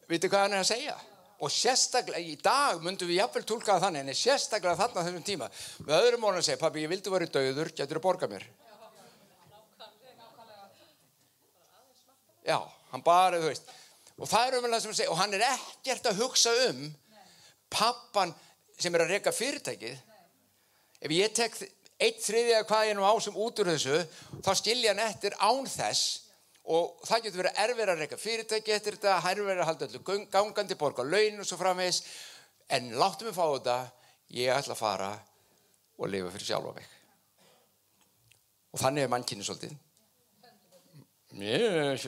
Vittu 0.08 0.30
hvað 0.32 0.44
hann 0.46 0.56
er 0.56 0.64
að 0.64 0.70
segja? 0.72 0.96
Og 1.44 1.52
sérstaklega, 1.54 2.24
í 2.24 2.38
dag 2.42 2.80
myndum 2.82 3.10
við 3.10 3.20
jafnvel 3.20 3.44
tólkaða 3.46 3.84
þannig, 3.86 4.08
en 4.08 4.18
sérstaklega 4.18 4.80
þarna 4.80 5.04
þessum 5.06 5.26
tíma. 5.28 5.50
Með 5.86 5.98
öðrum 6.00 6.24
mórnum 6.24 6.42
að 6.42 6.48
segja, 6.48 6.62
pabbi, 6.62 6.86
ég 6.86 6.92
vildi 6.94 7.14
verið 7.14 7.34
döður, 7.36 7.74
getur 7.78 8.00
þú 8.00 8.04
borgað 8.08 8.34
mér? 8.34 8.48
Já, 12.48 12.58
hann 12.94 13.04
bara, 13.06 13.42
þú 13.42 13.52
veist. 13.52 13.70
Og 14.18 14.30
það 14.32 14.48
er 14.48 14.58
umvel 14.58 14.74
að 14.74 14.84
sem 14.86 14.94
að 14.94 15.00
segja, 15.02 15.14
og 15.14 15.20
hann 15.20 15.36
er 15.38 15.46
ekkert 15.52 16.10
að 16.10 16.22
hugsa 16.24 16.54
um 16.70 16.86
pappan 17.70 18.32
sem 18.80 18.96
er 18.96 19.04
að 19.04 19.12
reyka 19.14 19.34
fyrirtækið. 19.36 19.98
Ef 21.04 21.14
ég 21.14 21.36
tek 21.38 21.58
eitt 22.02 22.24
þriðja 22.24 22.64
hvað 22.70 22.88
ég 22.88 22.98
nú 22.98 23.06
á 23.06 23.14
sem 23.22 23.36
út 23.38 23.62
úr 23.62 23.70
þessu, 23.74 24.00
þá 24.46 24.52
skilja 24.58 24.94
hann 24.96 25.04
eftir 25.06 25.38
án 25.38 25.68
þess 25.70 26.27
og 26.68 27.00
það 27.08 27.24
getur 27.26 27.42
verið 27.42 27.60
erfir 27.64 27.92
að 27.92 28.02
reyka 28.02 28.20
fyrirtæki 28.20 28.74
eftir 28.76 28.98
þetta, 28.98 29.20
verið 29.24 29.62
að 29.62 29.70
halda 29.70 29.88
öllu 29.88 30.02
gangandi, 30.34 30.76
borga 30.80 31.06
laun 31.08 31.40
og 31.40 31.48
svo 31.48 31.58
framvegs 31.60 32.02
en 32.76 32.90
láttu 33.00 33.28
mig 33.28 33.36
fá 33.36 33.46
þetta 33.46 33.78
ég 34.36 34.52
ætla 34.52 34.76
að 34.76 34.82
fara 34.82 35.12
og 35.98 36.12
lifa 36.12 36.32
fyrir 36.34 36.50
sjálfa 36.50 36.74
mig. 36.76 36.90
Og 38.76 38.82
þannig 38.82 39.06
er 39.06 39.14
mannkynni 39.14 39.48
svolítið. 39.48 39.78
Ég 41.38 42.04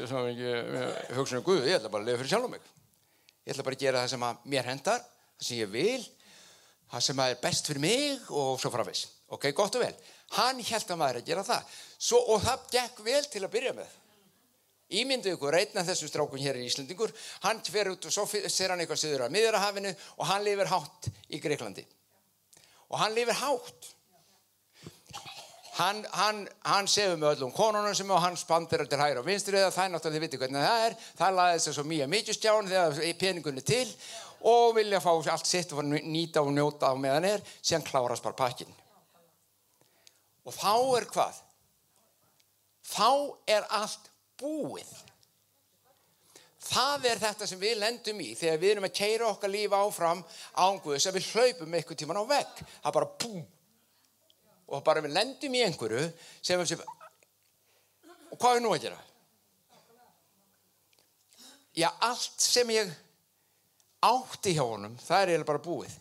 hugsa 1.16 1.40
um 1.40 1.46
Guð 1.46 1.70
ég 1.70 1.80
ætla 1.80 1.92
bara 1.94 2.04
að 2.04 2.12
lifa 2.12 2.22
fyrir 2.24 2.34
sjálfa 2.34 2.52
mig. 2.52 2.68
Ég 3.46 3.54
ætla 3.56 3.68
bara 3.70 3.80
að 3.80 3.86
gera 3.86 4.04
það 4.04 4.14
sem 4.16 4.28
að 4.28 4.44
mér 4.52 4.70
hendar 4.74 5.00
það 5.06 5.48
sem 5.48 5.62
ég 5.62 5.72
vil 5.72 6.04
það 6.90 7.08
sem 7.08 7.24
er 7.24 7.40
best 7.40 7.72
fyrir 7.72 7.86
mig 7.86 8.28
og 8.28 8.60
svo 8.60 8.74
framvegs 8.74 9.08
ok, 9.30 9.52
gott 9.56 9.78
og 9.78 9.86
vel. 9.86 9.96
Hann 10.36 10.60
held 10.62 10.92
að 10.92 11.00
maður 11.00 11.22
að 11.22 11.32
gera 11.32 11.44
það. 11.46 11.74
Svo, 11.96 12.20
og 12.34 12.44
það 12.44 12.70
gekk 12.76 13.02
vel 13.06 13.24
til 13.30 13.44
að 13.46 13.54
byrja 13.56 13.74
með 13.78 13.98
Ímyndu 14.90 15.36
ykkur, 15.36 15.54
einn 15.54 15.78
af 15.78 15.86
þessum 15.86 16.10
strákun 16.10 16.42
hér 16.42 16.58
í 16.58 16.66
Íslandingur, 16.66 17.12
hann 17.44 17.62
fer 17.62 17.92
út 17.92 18.08
og 18.10 18.14
svo 18.14 18.26
ser 18.26 18.74
hann 18.74 18.82
eitthvað 18.82 19.04
söður 19.04 19.28
á 19.30 19.34
miðurahafinu 19.36 19.92
og 20.18 20.26
hann 20.26 20.46
lifir 20.48 20.72
hátt 20.72 21.10
í 21.30 21.42
Greiklandi. 21.44 21.86
Og 22.90 22.98
hann 22.98 23.14
lifir 23.14 23.38
hátt. 23.38 23.92
Hann, 25.78 26.02
hann, 26.12 26.42
hann 26.66 26.90
sefur 26.92 27.20
með 27.22 27.38
öllum 27.38 27.54
konunum 27.56 27.94
sem 27.96 28.10
og 28.12 28.20
hann 28.20 28.36
spandir 28.36 28.82
til 28.90 29.00
hæra 29.00 29.22
og 29.22 29.30
vinstri 29.30 29.62
eða 29.62 29.70
það 29.72 29.86
er 29.86 29.94
náttúrulega 29.94 30.18
þið 30.18 30.26
viti 30.26 30.40
hvernig 30.42 30.66
það 30.66 30.88
er. 30.88 30.98
Það 31.22 31.38
laði 31.38 31.54
þess 31.54 31.70
að 31.70 31.78
svo 31.78 31.86
mjög 31.92 32.10
mikið 32.16 32.38
stján 32.40 32.72
þegar 32.74 33.20
peningunni 33.22 33.64
til 33.70 33.86
og 34.50 34.76
vilja 34.76 35.00
fá 35.04 35.10
allt 35.14 35.48
sitt 35.48 35.72
og 35.76 35.86
nýta 35.86 36.42
og 36.42 36.52
njóta 36.56 36.90
á 36.92 36.96
meðan 37.00 37.30
er, 37.30 37.46
síðan 37.62 37.86
klárast 37.88 38.26
bara 38.26 38.40
pakkin. 38.42 38.74
Og 40.50 40.56
þá 40.58 40.74
er 40.98 41.08
hvað? 41.14 41.42
Þá 42.90 43.10
er 43.54 43.68
allt 43.80 44.09
búið. 44.40 44.90
Það 46.70 47.08
er 47.10 47.22
þetta 47.22 47.48
sem 47.50 47.62
við 47.62 47.80
lendum 47.80 48.20
í 48.22 48.34
þegar 48.38 48.62
við 48.62 48.74
erum 48.74 48.88
að 48.90 48.98
keira 49.00 49.30
okkar 49.30 49.52
líf 49.54 49.74
áfram 49.74 50.24
ánguðis 50.60 51.08
að 51.10 51.18
við 51.18 51.30
hlaupum 51.34 51.76
eitthvað 51.78 52.02
tíman 52.02 52.20
á 52.20 52.24
vegg. 52.30 52.64
Það 52.68 52.90
er 52.92 52.98
bara 53.00 53.12
búm. 53.24 53.44
Og 54.70 54.84
bara 54.86 55.02
við 55.02 55.16
lendum 55.16 55.56
í 55.56 55.64
einhverju 55.66 56.02
sem 56.46 56.60
við 56.62 56.74
séum, 56.74 56.84
og 58.30 58.38
hvað 58.38 58.60
er 58.60 58.64
nú 58.64 58.74
að 58.76 58.84
gera? 58.84 59.00
Já, 61.80 61.90
allt 62.06 62.44
sem 62.44 62.70
ég 62.74 62.92
átti 64.06 64.54
hjá 64.56 64.64
honum, 64.64 64.98
það 65.00 65.22
er 65.22 65.32
eiginlega 65.32 65.50
bara 65.50 65.64
búið. 65.64 65.96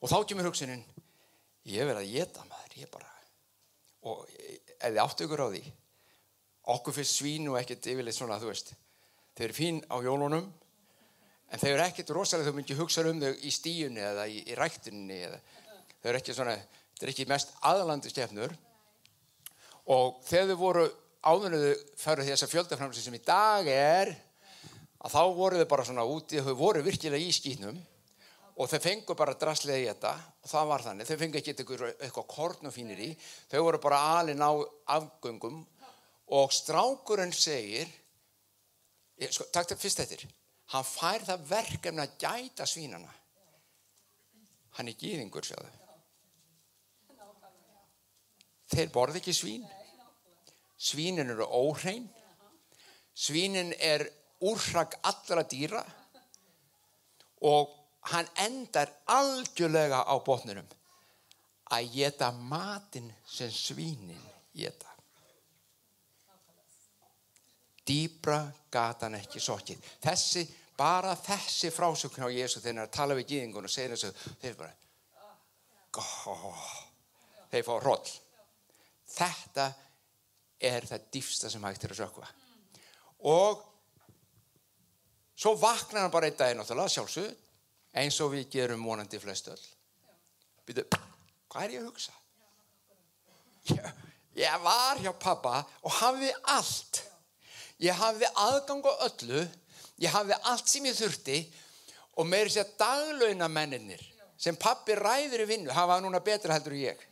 Og 0.00 0.08
þá 0.10 0.16
kemur 0.28 0.48
hugsunin, 0.48 0.82
ég 1.68 1.86
verði 1.88 2.06
að 2.06 2.14
geta 2.14 2.46
maður, 2.48 2.76
ég 2.80 2.90
bara, 2.92 3.10
og 4.08 4.24
ef 4.32 4.86
þið 4.88 5.00
áttu 5.04 5.26
ykkur 5.26 5.44
á 5.44 5.48
því, 5.52 5.62
okkur 6.68 6.94
fyrst 6.94 7.20
svín 7.20 7.48
og 7.48 7.58
ekkert 7.60 7.86
yfirleitt 7.90 8.16
svona 8.16 8.40
þú 8.40 8.50
veist. 8.50 8.74
Þau 9.36 9.44
eru 9.46 9.56
fín 9.56 9.80
á 9.88 9.96
jólunum 10.04 10.48
en 11.50 11.58
þau 11.58 11.70
eru 11.72 11.84
ekkert 11.84 12.12
rosalega 12.14 12.50
þau 12.50 12.58
myndi 12.58 12.78
hugsa 12.78 13.04
um 13.08 13.20
þau 13.22 13.32
í 13.32 13.52
stíunni 13.54 14.02
eða 14.04 14.26
í, 14.30 14.42
í 14.46 14.56
ræktunni 14.58 15.20
eða 15.26 15.38
þau 16.00 16.10
eru 16.12 16.20
ekki 16.20 16.36
svona 16.36 16.56
þau 16.56 17.04
eru 17.04 17.14
ekki 17.14 17.28
mest 17.30 17.54
aðlandi 17.66 18.12
stefnur 18.12 18.54
og 19.90 20.20
þegar 20.26 20.52
þau 20.52 20.60
voru 20.60 20.88
áðunuðu 21.20 21.72
færðu 22.00 22.28
þess 22.28 22.46
að 22.46 22.52
fjöldaframsi 22.54 23.04
sem 23.04 23.16
í 23.16 23.22
dag 23.24 23.66
er 23.72 24.12
að 25.00 25.16
þá 25.16 25.22
voru 25.36 25.60
þau 25.60 25.70
bara 25.72 25.86
svona 25.88 26.06
úti 26.08 26.42
þau 26.44 26.54
voru 26.58 26.84
virkilega 26.84 27.24
í 27.24 27.34
skýtnum 27.34 27.80
og 28.60 28.68
þau 28.68 28.80
fengu 28.84 29.16
bara 29.16 29.36
drastlega 29.40 29.80
í 29.80 29.88
þetta 29.88 30.14
og 30.44 30.48
það 30.52 30.70
var 30.70 30.84
þannig, 30.84 31.08
þau 31.08 31.20
fengu 31.22 31.40
ekki 31.40 31.54
eitthvað 31.56 32.26
korn 32.28 32.68
og 32.68 32.74
fínir 32.74 33.00
í, 33.00 33.10
þau 33.48 33.62
voru 33.66 33.80
bara 33.82 34.00
alin 34.20 34.44
á 34.44 34.52
afgöngum 34.96 35.62
og 36.36 36.52
strákurinn 36.54 37.32
segir 37.34 37.88
sko, 39.30 39.48
takk 39.52 39.72
til 39.72 39.80
fyrst 39.80 40.04
eftir. 40.04 40.26
Hann 40.70 40.86
fær 40.86 41.24
það 41.26 41.48
verkefni 41.50 42.04
að 42.04 42.16
gæta 42.22 42.66
svínana 42.68 43.10
hann 44.78 44.90
er 44.90 44.98
gýðingur 44.98 45.46
sjáðu. 45.46 45.70
Þeir 48.70 48.90
borði 48.94 49.20
ekki 49.20 49.34
svín. 49.34 49.66
Svínin 50.80 51.32
eru 51.34 51.46
óhrein. 51.46 52.06
Svínin 53.12 53.74
er 53.76 54.06
úrrak 54.46 54.94
allra 55.02 55.44
dýra. 55.50 55.82
Og 57.50 57.74
hann 58.12 58.28
endar 58.40 58.92
algjörlega 59.10 60.04
á 60.06 60.14
botnunum 60.24 60.68
að 61.70 61.90
geta 61.94 62.30
matin 62.32 63.10
sem 63.28 63.50
svínin 63.52 64.22
geta 64.56 64.89
dýbra 67.90 68.40
gatan 68.70 69.18
ekki 69.18 69.42
sokkið. 69.42 69.82
Þessi, 70.04 70.44
bara 70.78 71.16
þessi 71.18 71.72
frásökn 71.74 72.26
á 72.26 72.30
Jésu 72.30 72.60
þegar 72.60 72.70
hann 72.70 72.82
er 72.84 72.88
að 72.88 72.96
tala 72.96 73.16
við 73.18 73.32
gíðingun 73.34 73.66
og 73.66 73.72
segja 73.72 73.96
þessu, 73.96 74.12
þeir 74.42 74.58
bara, 74.60 74.74
góð, 75.96 76.68
þeir 77.50 77.66
fá 77.66 77.72
roll. 77.82 78.12
Þetta 79.10 79.66
er 80.70 80.86
það 80.86 81.10
dýfsta 81.16 81.50
sem 81.50 81.66
hægt 81.66 81.84
er 81.84 81.96
að 81.96 82.02
sökva. 82.04 82.30
Og 83.28 83.66
svo 85.34 85.56
vaknar 85.58 86.06
hann 86.06 86.14
bara 86.14 86.30
einn 86.30 86.38
daginn 86.38 86.60
náttúrulega 86.62 86.94
sjálfsög, 86.94 87.30
eins 88.00 88.20
og 88.22 88.34
við 88.36 88.46
gerum 88.54 88.86
vonandi 88.86 89.18
flest 89.18 89.50
öll. 89.50 89.62
Býtu, 90.68 90.86
hvað 91.50 91.66
er 91.66 91.74
ég 91.74 91.82
að 91.82 91.90
hugsa? 91.90 92.14
Ég, 93.70 93.86
ég 94.38 94.62
var 94.64 95.00
hjá 95.02 95.10
pappa 95.18 95.64
og 95.82 95.96
hafði 95.98 96.30
allt 96.54 97.02
ég 97.80 97.96
hafði 97.96 98.28
aðgang 98.44 98.86
á 98.86 98.92
öllu 99.08 99.42
ég 100.00 100.14
hafði 100.14 100.38
allt 100.50 100.68
sem 100.68 100.86
ég 100.88 100.96
þurfti 100.96 101.40
og 102.20 102.28
meiri 102.28 102.52
sér 102.52 102.72
daglauna 102.80 103.48
menninir 103.52 104.02
sem 104.40 104.56
pappi 104.56 104.96
ræður 104.96 105.44
í 105.44 105.48
vinnu 105.50 105.74
hafa 105.76 106.00
núna 106.00 106.22
betra 106.24 106.56
heldur 106.56 106.76
en 106.76 106.84
ég. 106.86 107.06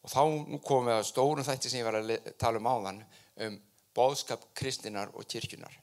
Og 0.00 0.08
þá 0.08 0.22
nú 0.48 0.60
komum 0.64 0.88
við 0.88 0.96
að 0.96 1.08
stórum 1.10 1.44
þætti 1.44 1.68
sem 1.72 1.82
ég 1.82 1.88
var 1.88 1.98
að 2.00 2.32
tala 2.40 2.60
um 2.60 2.70
áðan 2.70 3.02
um 3.44 3.58
bóðskap 3.96 4.46
kristinar 4.56 5.12
og 5.12 5.28
kirkjunar 5.28 5.76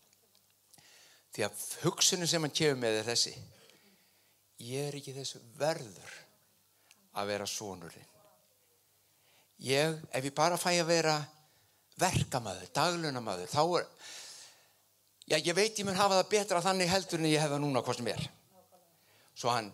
því 1.35 1.45
að 1.45 1.63
hugsunum 1.83 2.29
sem 2.29 2.41
hann 2.41 2.55
kefur 2.55 2.79
með 2.81 3.01
er 3.03 3.09
þessi. 3.11 3.33
Ég 4.65 4.87
er 4.87 4.95
ekki 4.97 5.13
þessu 5.13 5.41
verður 5.59 6.13
að 7.17 7.29
vera 7.29 7.49
sonurinn. 7.49 8.13
Ég, 9.61 9.93
ef 10.13 10.25
ég 10.25 10.33
bara 10.37 10.57
fæ 10.57 10.71
að 10.79 10.89
vera 10.89 11.17
verkamæður, 12.01 12.69
daglunamæður 12.75 13.49
þá 13.51 13.61
er 13.79 13.87
já 15.27 15.37
ég 15.41 15.55
veit 15.57 15.79
ég 15.79 15.87
mun 15.87 15.97
hafa 15.97 16.21
það 16.21 16.29
betra 16.31 16.63
þannig 16.63 16.91
heldur 16.91 17.21
en 17.21 17.29
ég 17.31 17.41
hef 17.41 17.51
það 17.51 17.63
núna 17.63 17.83
hvað 17.83 17.99
sem 17.99 18.09
er. 18.13 18.23
Svo 19.37 19.51
hann 19.53 19.71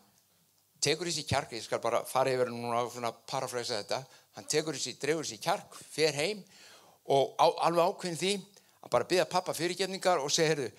tekur 0.83 1.07
þessi 1.07 1.25
kjark, 1.27 1.53
ég 1.55 1.63
skal 1.63 1.81
bara 1.83 2.03
fara 2.07 2.33
yfir 2.33 2.51
núna 2.51 2.81
og 2.83 3.21
parafræsa 3.29 3.81
þetta. 3.81 4.01
Hann 4.37 4.49
tekur 4.49 4.75
þessi, 4.75 4.97
drefur 4.99 5.27
þessi 5.27 5.39
kjark, 5.43 5.77
fer 5.93 6.15
heim 6.17 6.41
og 7.13 7.35
á, 7.37 7.45
alveg 7.67 7.91
ákveðin 7.91 8.19
því 8.19 8.33
að 8.83 8.91
bara 8.95 9.07
byggja 9.11 9.29
pappa 9.31 9.55
fyrirgefningar 9.55 10.23
og 10.23 10.31
segja 10.33 10.53
heyrðu, 10.53 10.69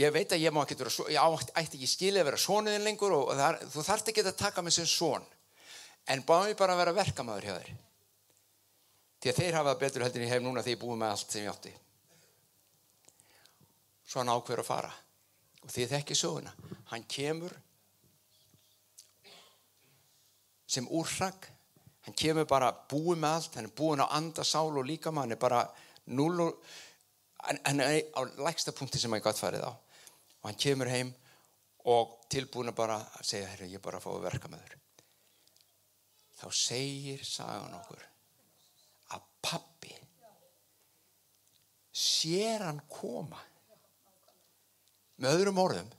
ég 0.00 0.14
veit 0.14 0.32
að 0.32 0.42
ég 0.42 0.54
má 0.54 0.62
ekki 0.64 0.78
vera 0.80 1.08
ég 1.12 1.38
ætti 1.54 1.78
ekki 1.78 1.90
skilja 1.90 2.22
að 2.22 2.30
vera 2.30 2.42
sonuðin 2.42 2.86
lengur 2.86 3.14
og 3.18 3.34
það, 3.38 3.62
þú 3.74 3.86
þarft 3.90 4.10
ekki 4.10 4.24
að 4.24 4.36
taka 4.40 4.62
mig 4.62 4.74
sem 4.74 4.88
son. 4.90 5.26
En 6.10 6.24
báði 6.26 6.56
bara 6.58 6.74
að 6.74 6.82
vera 6.82 6.96
verkamæður 7.02 7.50
hjá 7.50 7.58
þér 7.58 7.74
því 9.24 9.32
að 9.32 9.38
þeir 9.40 9.56
hafa 9.56 9.72
betur 9.80 10.02
heldur 10.04 10.20
en 10.20 10.26
ég 10.26 10.34
hef 10.34 10.42
núna 10.44 10.62
því 10.64 10.72
ég 10.74 10.80
búið 10.82 10.98
með 11.00 11.12
allt 11.14 11.30
sem 11.32 11.44
ég 11.46 11.52
átti. 11.54 11.70
Svo 14.04 14.20
hann 14.20 14.32
ákveður 14.34 14.60
að 14.60 14.68
fara. 14.68 14.90
Og 15.64 15.72
þið 15.72 15.94
þekki 15.94 16.16
söguna. 16.20 16.52
Hann 16.90 17.06
kemur 17.08 17.54
sem 20.68 20.90
úrsak 20.92 21.48
hann 22.04 22.18
kemur 22.20 22.44
bara 22.50 22.68
búið 22.92 23.22
með 23.24 23.38
allt. 23.38 23.56
Hann 23.56 23.70
er 23.70 23.76
búin 23.80 24.04
á 24.04 24.12
anda, 24.12 24.44
sál 24.44 24.76
og 24.76 24.84
líkama. 24.84 25.24
Hann 25.24 25.32
er 25.38 25.40
bara 25.40 25.64
null 26.12 26.44
og 26.44 26.60
hann 27.40 27.80
er 27.80 28.12
á 28.12 28.20
lægsta 28.44 28.76
punkti 28.76 29.00
sem 29.00 29.12
hann 29.16 29.24
gætt 29.24 29.40
farið 29.40 29.64
á. 29.64 29.72
Og 29.72 30.50
hann 30.50 30.60
kemur 30.60 30.92
heim 30.92 31.16
og 31.88 32.18
tilbúin 32.28 32.76
að 32.76 32.80
bara 32.84 33.00
segja, 33.22 33.48
herru, 33.54 33.72
ég 33.72 33.80
bara 33.80 34.04
fá 34.04 34.12
að 34.12 34.26
verka 34.28 34.52
með 34.52 34.66
þér. 34.68 34.80
Þá 36.44 36.48
segir 36.60 37.24
sagan 37.24 37.80
okkur 37.80 38.04
að 38.04 38.13
pappi 39.44 39.92
sér 41.94 42.64
hann 42.66 42.80
koma? 42.90 43.38
Með 45.20 45.36
öðrum 45.38 45.60
orðum 45.62 45.92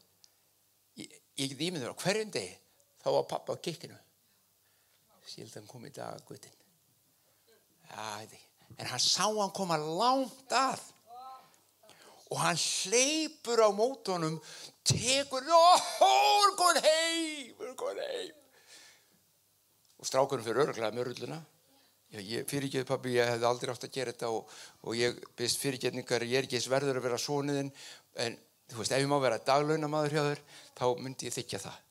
ég, 1.00 1.14
ég 1.40 1.54
get 1.54 1.64
ímyndur 1.70 1.94
á 1.96 2.02
hverjum 2.02 2.34
degi 2.36 2.58
þá 3.04 3.08
var 3.14 3.30
pappa 3.30 3.56
á 3.56 3.64
kikkinu 3.64 4.02
síldan 5.26 5.66
kom 5.70 5.86
í 5.88 5.94
dag 5.94 6.20
gutin 6.28 6.54
ja, 7.90 8.20
en 8.78 8.90
hann 8.90 9.02
sá 9.02 9.26
hann 9.28 9.54
koma 9.56 9.78
langt 9.78 10.52
að. 10.52 10.82
Og 12.34 12.40
hann 12.42 12.58
hleypur 12.58 13.62
á 13.62 13.70
mótunum 13.70 14.40
tekur 14.88 15.46
og 15.54 16.66
er 16.72 16.82
heim 16.88 17.62
er 17.62 18.02
heim. 18.02 18.40
Og 20.02 20.10
strákurum 20.10 20.44
fyrir 20.46 20.66
örglega 20.66 20.92
með 20.92 21.14
fyrirgeði 22.14 22.86
pabbi, 22.88 23.16
ég 23.18 23.30
hef 23.30 23.44
aldrei 23.44 23.74
átt 23.74 23.88
að 23.88 23.96
gera 23.96 24.14
þetta 24.14 24.32
og, 24.32 24.52
og 24.86 24.98
ég 24.98 25.18
byrst 25.38 25.62
fyrirgeðningar 25.64 26.26
ég 26.28 26.40
er 26.40 26.48
ekki 26.48 26.60
eins 26.60 26.70
verður 26.72 27.00
að 27.00 27.08
vera 27.10 27.22
sóniðin 27.22 27.72
en 28.24 28.38
þú 28.72 28.82
veist, 28.82 28.94
ef 28.94 29.02
ég 29.04 29.10
má 29.10 29.18
vera 29.22 29.42
daglaunamadur 29.46 30.16
hjá 30.16 30.24
þér 30.30 30.44
þá 30.78 30.86
myndi 31.02 31.30
ég 31.30 31.36
þykja 31.36 31.64
það. 31.66 31.82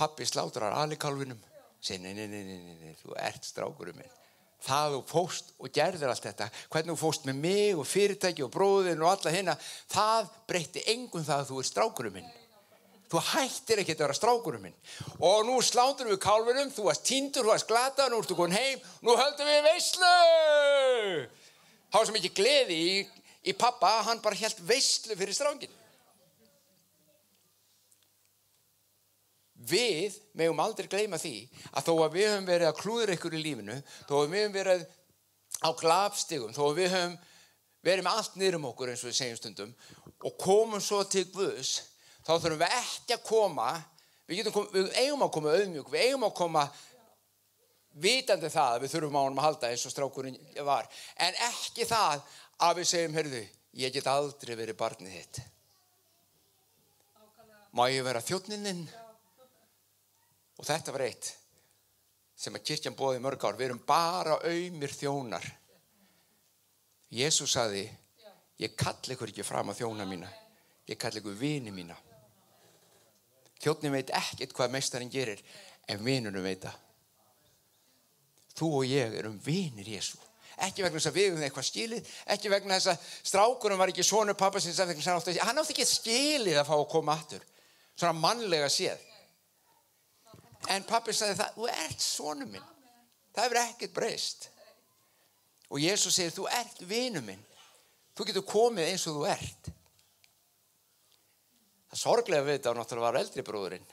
Pappi 0.00 0.26
slátrar 0.28 0.76
alikálfinum 0.80 1.40
segi, 1.80 2.00
nei, 2.04 2.12
nei, 2.14 2.26
nei, 2.28 2.74
nei, 2.80 2.96
þú 3.00 3.14
ert 3.20 3.46
strákurum 3.48 3.96
minn. 3.96 4.16
Það 4.60 4.94
þú 4.94 5.00
fóst 5.08 5.54
og 5.56 5.72
gerðir 5.72 6.10
allt 6.12 6.26
þetta 6.26 6.50
hvernig 6.68 6.92
þú 6.92 7.00
fóst 7.00 7.24
með 7.24 7.38
mig 7.40 7.78
og 7.80 7.88
fyrirtæki 7.88 8.44
og 8.44 8.52
bróðin 8.52 9.00
og 9.00 9.14
alla 9.14 9.32
hérna 9.32 9.54
það 9.88 10.28
breytti 10.50 10.84
engum 10.92 11.24
það 11.24 11.38
að 11.38 11.48
þú 11.48 11.60
ert 11.62 11.70
strákurum 11.70 12.18
minn 12.18 12.28
þú 13.10 13.22
hættir 13.32 13.82
ekki 13.82 13.96
að 13.96 14.04
vera 14.04 14.16
strákurum 14.16 14.62
minn. 14.64 14.76
Og 15.18 15.42
nú 15.48 15.58
sláttur 15.64 16.10
við 16.10 16.20
kálfinum 16.22 16.70
þú 16.74 16.86
varst 16.86 17.06
tindur, 17.08 17.46
þú 17.46 17.52
varst 17.52 17.68
glata, 17.70 18.08
nú 18.08 18.20
ertu 18.22 18.36
komin 18.38 18.56
heim 18.56 18.82
nú 19.02 19.16
höldum 19.18 19.48
við 19.50 19.66
veyslu 19.66 20.14
þá 21.90 21.98
er 22.00 22.06
sem 22.06 22.20
ekki 22.20 22.36
gleði 22.38 22.78
í 22.78 22.94
í 23.50 23.54
pappa, 23.56 24.02
hann 24.04 24.20
bara 24.20 24.36
helt 24.36 24.58
veistlu 24.68 25.16
fyrir 25.16 25.36
strángin 25.36 25.72
við 29.70 30.16
meðum 30.36 30.60
aldrei 30.64 30.88
gleyma 30.92 31.18
því 31.20 31.34
að 31.72 31.86
þó 31.88 31.92
að 32.04 32.16
við 32.16 32.28
höfum 32.30 32.48
verið 32.48 32.68
að 32.68 32.78
klúður 32.80 33.14
ykkur 33.16 33.36
í 33.36 33.42
lífinu 33.44 33.76
þó 34.08 34.14
að 34.18 34.34
við 34.34 34.42
höfum 34.42 34.56
verið 34.56 34.84
á 35.60 35.70
glapstigum 35.80 36.54
þó 36.56 36.62
að 36.66 36.78
við 36.80 36.94
höfum 36.94 37.16
verið 37.88 38.06
með 38.06 38.20
allt 38.20 38.38
niður 38.40 38.58
um 38.60 38.68
okkur 38.70 38.92
eins 38.92 39.04
og 39.04 39.10
við 39.10 39.18
segjum 39.18 39.40
stundum 39.40 39.74
og 40.20 40.36
komum 40.40 40.84
svo 40.84 41.00
til 41.08 41.26
Guðs 41.32 41.72
þá 42.26 42.32
þurfum 42.36 42.60
við 42.60 42.76
ekki 42.80 43.16
að 43.16 43.26
koma 43.26 43.70
við, 44.28 44.52
kom, 44.54 44.68
við 44.74 44.92
eigum 45.00 45.26
að 45.26 45.34
koma 45.36 45.56
auðmjög 45.56 45.90
við 45.94 46.06
eigum 46.06 46.28
að 46.28 46.36
koma 46.42 46.66
vitandi 48.00 48.50
það 48.52 48.76
að 48.76 48.84
við 48.84 48.94
þurfum 48.94 49.18
á 49.18 49.22
hann 49.24 49.40
að 49.40 49.46
halda 49.48 49.72
eins 49.72 49.86
og 49.88 49.94
strákurinn 49.94 50.38
var 50.66 50.86
en 51.18 51.42
ekki 51.50 51.88
það 51.88 52.22
að 52.60 52.80
við 52.80 52.90
segjum, 52.90 53.16
heyrðu, 53.16 53.42
ég 53.80 53.94
get 53.94 54.08
aldrei 54.10 54.54
verið 54.58 54.78
barnið 54.80 55.16
þitt. 55.16 55.40
Má 57.76 57.86
ég 57.88 58.04
vera 58.04 58.22
þjóttninninn? 58.24 58.82
Og 60.60 60.66
þetta 60.66 60.92
var 60.92 61.06
eitt 61.06 61.30
sem 62.40 62.56
að 62.56 62.66
kirkjan 62.68 62.96
bóði 62.96 63.22
mörg 63.22 63.42
ár. 63.44 63.56
Við 63.56 63.70
erum 63.70 63.82
bara 63.86 64.38
auðmir 64.44 64.92
þjónar. 64.96 65.46
Jésús 67.14 67.54
saði, 67.56 67.86
ég 68.60 68.76
kalli 68.78 69.16
ykkur 69.16 69.32
ekki 69.32 69.46
fram 69.46 69.72
á 69.72 69.74
þjóna 69.76 70.06
mína. 70.08 70.28
Ég 70.88 71.00
kalli 71.00 71.22
ykkur 71.22 71.38
vini 71.38 71.72
mína. 71.74 71.96
Þjóttnin 73.60 73.92
veit 73.92 74.10
ekkert 74.16 74.56
hvað 74.56 74.72
meistarinn 74.74 75.12
gerir, 75.12 75.42
en 75.88 76.02
vinunum 76.04 76.44
veit 76.44 76.64
það. 76.64 76.80
Þú 78.56 78.72
og 78.80 78.88
ég 78.88 79.14
erum 79.20 79.38
vinir 79.44 79.88
Jésú 79.96 80.18
ekki 80.60 80.82
vegna 80.84 80.98
þess 80.98 81.08
að 81.08 81.14
við 81.16 81.26
hefum 81.26 81.44
eitthvað 81.46 81.64
skilið 81.70 82.08
ekki 82.34 82.50
vegna 82.52 82.76
þess 82.76 82.90
að 82.92 83.04
strákurum 83.30 83.78
var 83.80 83.88
ekki 83.88 84.04
svonu 84.04 84.34
pappa 84.36 84.60
sinns 84.60 84.76
hann 84.76 84.90
átti 85.56 85.72
ekki 85.72 85.86
skilið 85.88 86.58
að 86.60 86.66
fá 86.68 86.74
að 86.76 86.90
koma 86.92 87.14
aftur 87.16 87.46
svona 88.00 88.16
mannlega 88.16 88.68
séð. 88.72 89.00
En 90.72 90.84
pappi 90.88 91.14
sagði 91.16 91.38
það 91.40 91.56
þú 91.56 91.68
ert 91.72 92.04
svonu 92.04 92.48
minn. 92.48 92.70
Það 93.34 93.46
hefur 93.46 93.60
ekkert 93.62 93.94
breyst. 93.96 94.48
Og 95.70 95.82
Jésús 95.82 96.16
segir 96.16 96.34
þú 96.34 96.48
ert 96.52 96.82
vinu 96.88 97.22
minn. 97.24 97.42
Þú 98.16 98.26
getur 98.28 98.46
komið 98.48 98.90
eins 98.90 99.06
og 99.08 99.20
þú 99.20 99.28
ert 99.30 99.70
það 101.90 102.02
sorglega 102.02 102.46
við 102.46 102.58
þetta 102.58 102.74
náttúrulega 102.78 103.08
var 103.08 103.18
eldri 103.20 103.44
bróðurinn 103.46 103.88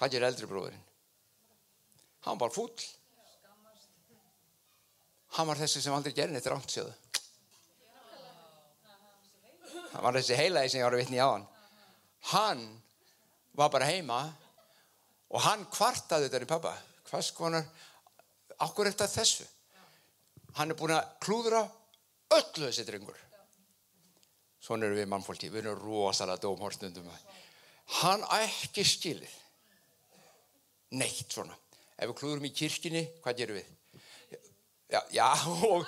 hvað 0.00 0.14
ger 0.14 0.26
eldri 0.30 0.48
bróðurinn 0.48 0.86
hann 2.24 2.40
var 2.40 2.52
fúll. 2.52 2.74
Hann 5.36 5.46
var 5.48 5.56
þessi 5.56 5.80
sem 5.80 5.94
aldrei 5.94 6.12
gerði 6.16 6.40
þetta 6.40 6.54
rámtsjóðu 6.54 6.94
hann 9.92 10.04
var 10.04 10.16
þessi 10.18 10.38
heilaði 10.38 10.72
sem 10.72 10.80
ég 10.80 10.88
var 10.88 10.96
að 10.96 11.02
vitni 11.04 11.22
á 11.22 11.28
hann 11.28 11.46
hann 12.32 12.64
var 13.56 13.72
bara 13.72 13.88
heima 13.90 14.20
og 15.30 15.44
hann 15.44 15.64
kvartaði 15.70 16.28
þetta 16.28 16.46
í 16.46 16.50
pappa 16.50 16.74
hvað 17.10 17.26
skonar 17.26 17.66
okkur 18.60 18.90
eftir 18.90 19.10
þessu? 19.10 19.46
Hann 20.58 20.72
er 20.72 20.78
búin 20.78 20.94
að 20.96 21.10
klúðra 21.22 21.62
öllu 22.36 22.66
þessi 22.66 22.86
drengur 22.86 23.18
svona 24.60 24.86
eru 24.86 24.98
við 24.98 25.08
mannfólki 25.10 25.50
við 25.50 25.66
erum 25.66 25.84
rosalega 25.84 26.42
dómhórstundum 26.44 27.08
hann 28.00 28.24
ekki 28.40 28.84
skilið 28.86 29.38
neitt 30.90 31.30
svona. 31.32 31.54
Ef 32.00 32.10
við 32.10 32.16
klúðurum 32.18 32.48
í 32.48 32.52
kirkini, 32.54 33.04
hvað 33.22 33.40
gerum 33.42 33.58
við? 33.60 33.70
Já, 34.90 35.00
já 35.14 35.26
og 35.68 35.86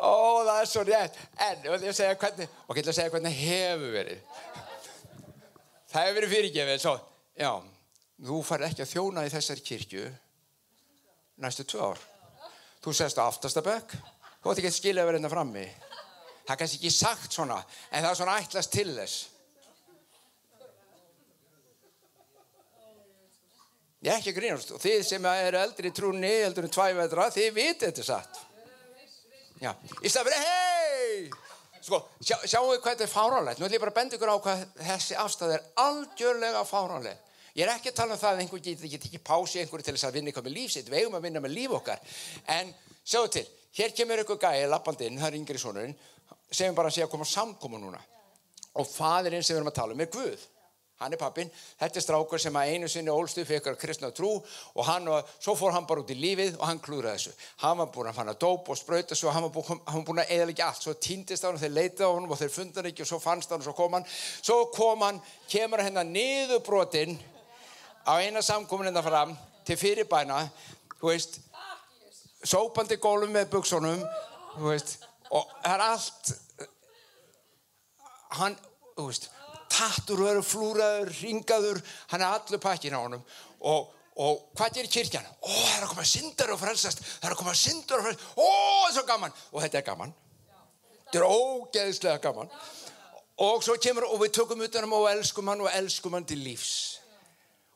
ó 0.00 0.14
það 0.46 0.60
er 0.60 0.70
svo 0.70 0.84
rétt. 0.86 1.18
En 1.48 1.66
ég 1.84 1.96
segja 1.96 2.18
hvernig 2.20 2.58
og 2.66 2.78
ég 2.78 2.86
að 2.86 2.98
segja 2.98 3.12
hvernig 3.12 3.40
hefur 3.40 3.96
verið. 3.96 4.20
Það 5.90 6.02
hefur 6.02 6.18
verið 6.20 6.34
fyrirgefið 6.34 6.82
svo, 6.82 6.94
já, 7.38 7.50
þú 8.28 8.42
far 8.44 8.66
ekki 8.68 8.84
að 8.84 8.92
þjóna 8.92 9.26
í 9.26 9.32
þessari 9.32 9.64
kirkju 9.64 10.06
næstu 11.42 11.66
tvö 11.68 11.90
ár. 11.92 12.04
Þú 12.84 12.94
sést 12.94 13.18
á 13.18 13.26
aftastabökk 13.26 13.96
þú 13.96 14.52
ætti 14.52 14.62
ekki 14.62 14.70
að 14.70 14.78
skilja 14.78 15.06
verið 15.08 15.20
hérna 15.20 15.32
frammi 15.32 15.64
það 16.46 16.52
er 16.54 16.60
kannski 16.62 16.78
ekki 16.80 16.94
sagt 16.94 17.34
svona 17.34 17.58
en 17.90 18.04
það 18.04 18.10
er 18.10 18.20
svona 18.20 18.38
ætlast 18.42 18.72
til 18.72 18.92
þess 18.94 19.24
Ég 24.06 24.12
er 24.12 24.20
ekki 24.20 24.30
að 24.30 24.36
grínast 24.36 24.68
og 24.76 24.78
þið 24.78 25.00
sem 25.02 25.24
eru 25.26 25.58
eldri 25.58 25.90
trúni, 25.90 26.30
eldri 26.46 26.68
en 26.68 26.70
tvævetra, 26.70 27.24
þið 27.34 27.48
vitið 27.56 27.88
þetta 27.88 28.04
satt. 28.06 28.36
Já, 29.58 29.72
í 30.04 30.12
stað 30.12 30.28
fyrir 30.28 30.44
hei! 30.44 31.46
Sko, 31.86 31.98
sjá, 32.20 32.36
sjáum 32.44 32.68
við 32.70 32.80
hvað 32.84 32.92
þetta 32.92 33.06
er 33.06 33.10
fáránlegt. 33.10 33.58
Nú 33.58 33.66
ætlum 33.66 33.76
ég 33.78 33.82
bara 33.82 33.94
að 33.94 33.98
benda 33.98 34.18
ykkur 34.18 34.30
á 34.30 34.38
hvað 34.44 34.62
þessi 34.90 35.18
afstæð 35.22 35.54
er 35.56 35.66
algjörlega 35.82 36.62
fáránleg. 36.68 37.24
Ég 37.56 37.64
er 37.64 37.72
ekki 37.72 37.90
að 37.90 37.98
tala 38.02 38.14
um 38.14 38.20
það 38.20 38.34
að 38.34 38.42
einhver 38.44 38.62
getur 38.66 38.88
ekki 38.88 39.00
ekki 39.00 39.22
pási 39.26 39.62
einhverju 39.62 39.86
til 39.86 39.94
þess 39.96 40.08
að 40.10 40.18
vinna 40.18 40.30
eitthvað 40.30 40.48
með 40.48 40.56
lífsitt. 40.60 40.90
Við 40.92 40.98
eigum 41.00 41.18
að 41.18 41.26
vinna 41.26 41.42
með 41.42 41.54
líf 41.56 41.76
okkar. 41.78 42.16
En 42.52 42.74
sjáu 43.00 43.30
til, 43.32 43.46
hér 43.78 43.94
kemur 43.96 44.22
ykkur 44.22 44.42
gæði 44.42 44.66
lappandinn, 44.70 45.18
það 45.22 45.30
er 45.30 45.38
yngri 45.40 45.62
sonurinn, 45.62 45.96
sem 46.50 46.74
bara 46.74 46.90
sé 46.90 47.04
að 47.04 47.12
koma 47.14 47.24
samkomu 47.28 47.80
núna. 47.80 48.02
Og 48.76 48.86
fadirinn 48.88 49.42
sem 49.42 49.54
við 49.54 49.62
erum 49.62 49.72
að 49.72 49.80
tala 49.80 49.96
um 49.96 50.04
er 50.04 50.12
Guð. 50.12 50.44
Hann 50.96 51.12
er 51.12 51.20
pappin, 51.20 51.50
þetta 51.76 51.98
er 52.00 52.04
strákur 52.06 52.40
sem 52.40 52.54
að 52.56 52.70
einu 52.72 52.88
sinni 52.88 53.12
ólstu 53.12 53.42
fyrir 53.44 53.74
kristna 53.76 54.08
trú 54.16 54.30
og 54.40 54.86
hann 54.88 55.04
var, 55.12 55.26
svo 55.44 55.52
fór 55.52 55.74
hann 55.74 55.84
bara 55.84 56.00
út 56.00 56.12
í 56.12 56.16
lífið 56.16 56.54
og 56.56 56.62
hann 56.64 56.80
klúraði 56.80 57.18
þessu, 57.18 57.32
hann 57.60 57.76
var 57.82 57.90
búin 57.92 58.08
að 58.08 58.16
fanna 58.16 58.32
dóp 58.32 58.70
og 58.72 58.78
spröyta 58.80 59.18
svo, 59.18 59.28
hann 59.28 59.44
var 59.44 59.52
búin, 59.52 59.82
hann 59.84 59.98
var 59.98 60.06
búin 60.08 60.22
að 60.22 60.32
eða 60.38 60.54
ekki 60.54 60.64
allt, 60.64 60.80
svo 60.86 60.94
týndist 60.96 61.44
hann 61.44 61.58
og 61.58 61.60
þeir 61.60 61.74
leitaði 61.74 62.08
hann 62.14 62.30
og 62.30 62.40
þeir 62.40 62.54
fundan 62.54 62.88
ekki 62.88 63.04
og 63.04 63.10
svo 63.10 63.18
fannst 63.20 63.52
hann 63.52 63.60
og 63.60 63.68
svo 63.68 63.74
kom 63.76 63.98
hann. 63.98 64.08
Svo 64.40 64.56
kom 64.72 65.04
hann, 65.04 65.20
kemur 65.52 65.84
hennar 65.84 66.08
niðurbrotin 66.08 67.12
á 68.08 68.16
eina 68.16 68.40
samkomin 68.40 68.88
hennar 68.88 69.04
fram 69.04 69.36
til 69.68 69.76
fyrirbæna 69.76 70.46
þú 70.96 71.10
veist 71.10 71.40
sópandi 72.46 72.96
gólum 73.02 73.36
með 73.36 73.50
buksunum 73.52 74.00
þú 74.56 74.70
veist, 74.70 74.96
og 75.30 75.50
það 75.62 75.72
er 75.74 75.84
allt 75.86 76.32
hann, 78.36 78.56
þú 78.96 79.08
veist 79.10 79.28
tattur 79.72 80.22
eru 80.30 80.44
flúraður, 80.46 81.12
ringaður 81.20 81.82
hann 82.12 82.22
er 82.22 82.38
allur 82.38 82.62
pakkin 82.62 82.96
á 82.96 83.00
honum 83.02 83.24
og, 83.60 83.92
Og 84.16 84.46
hvað 84.56 84.78
gerir 84.78 84.88
kirkjan? 84.88 85.26
Ó, 85.44 85.52
það 85.52 85.74
er 85.74 85.82
að 85.84 85.90
koma 85.90 86.04
syndar 86.08 86.52
og 86.54 86.60
frelsast. 86.62 87.02
Það 87.04 87.26
er 87.28 87.34
að 87.34 87.40
koma 87.42 87.52
syndar 87.60 87.98
og 88.00 88.06
frelsast. 88.06 88.30
Ó, 88.32 88.46
það 88.46 88.86
er 88.86 88.94
svo 88.96 89.02
gaman. 89.10 89.34
Og 89.50 89.60
þetta 89.60 89.76
er 89.76 89.84
gaman. 89.84 90.14
Þetta 91.02 91.18
er 91.18 91.26
ógeðslega 91.26 92.22
gaman. 92.24 92.54
Og 93.44 93.66
svo 93.66 93.76
kemur, 93.84 94.06
og 94.08 94.22
við 94.22 94.32
tökum 94.38 94.64
utanum 94.64 94.94
og 94.96 95.10
elskum 95.10 95.52
hann 95.52 95.66
og 95.66 95.68
elskum 95.68 96.16
hann 96.16 96.24
til 96.24 96.40
lífs. 96.40 96.72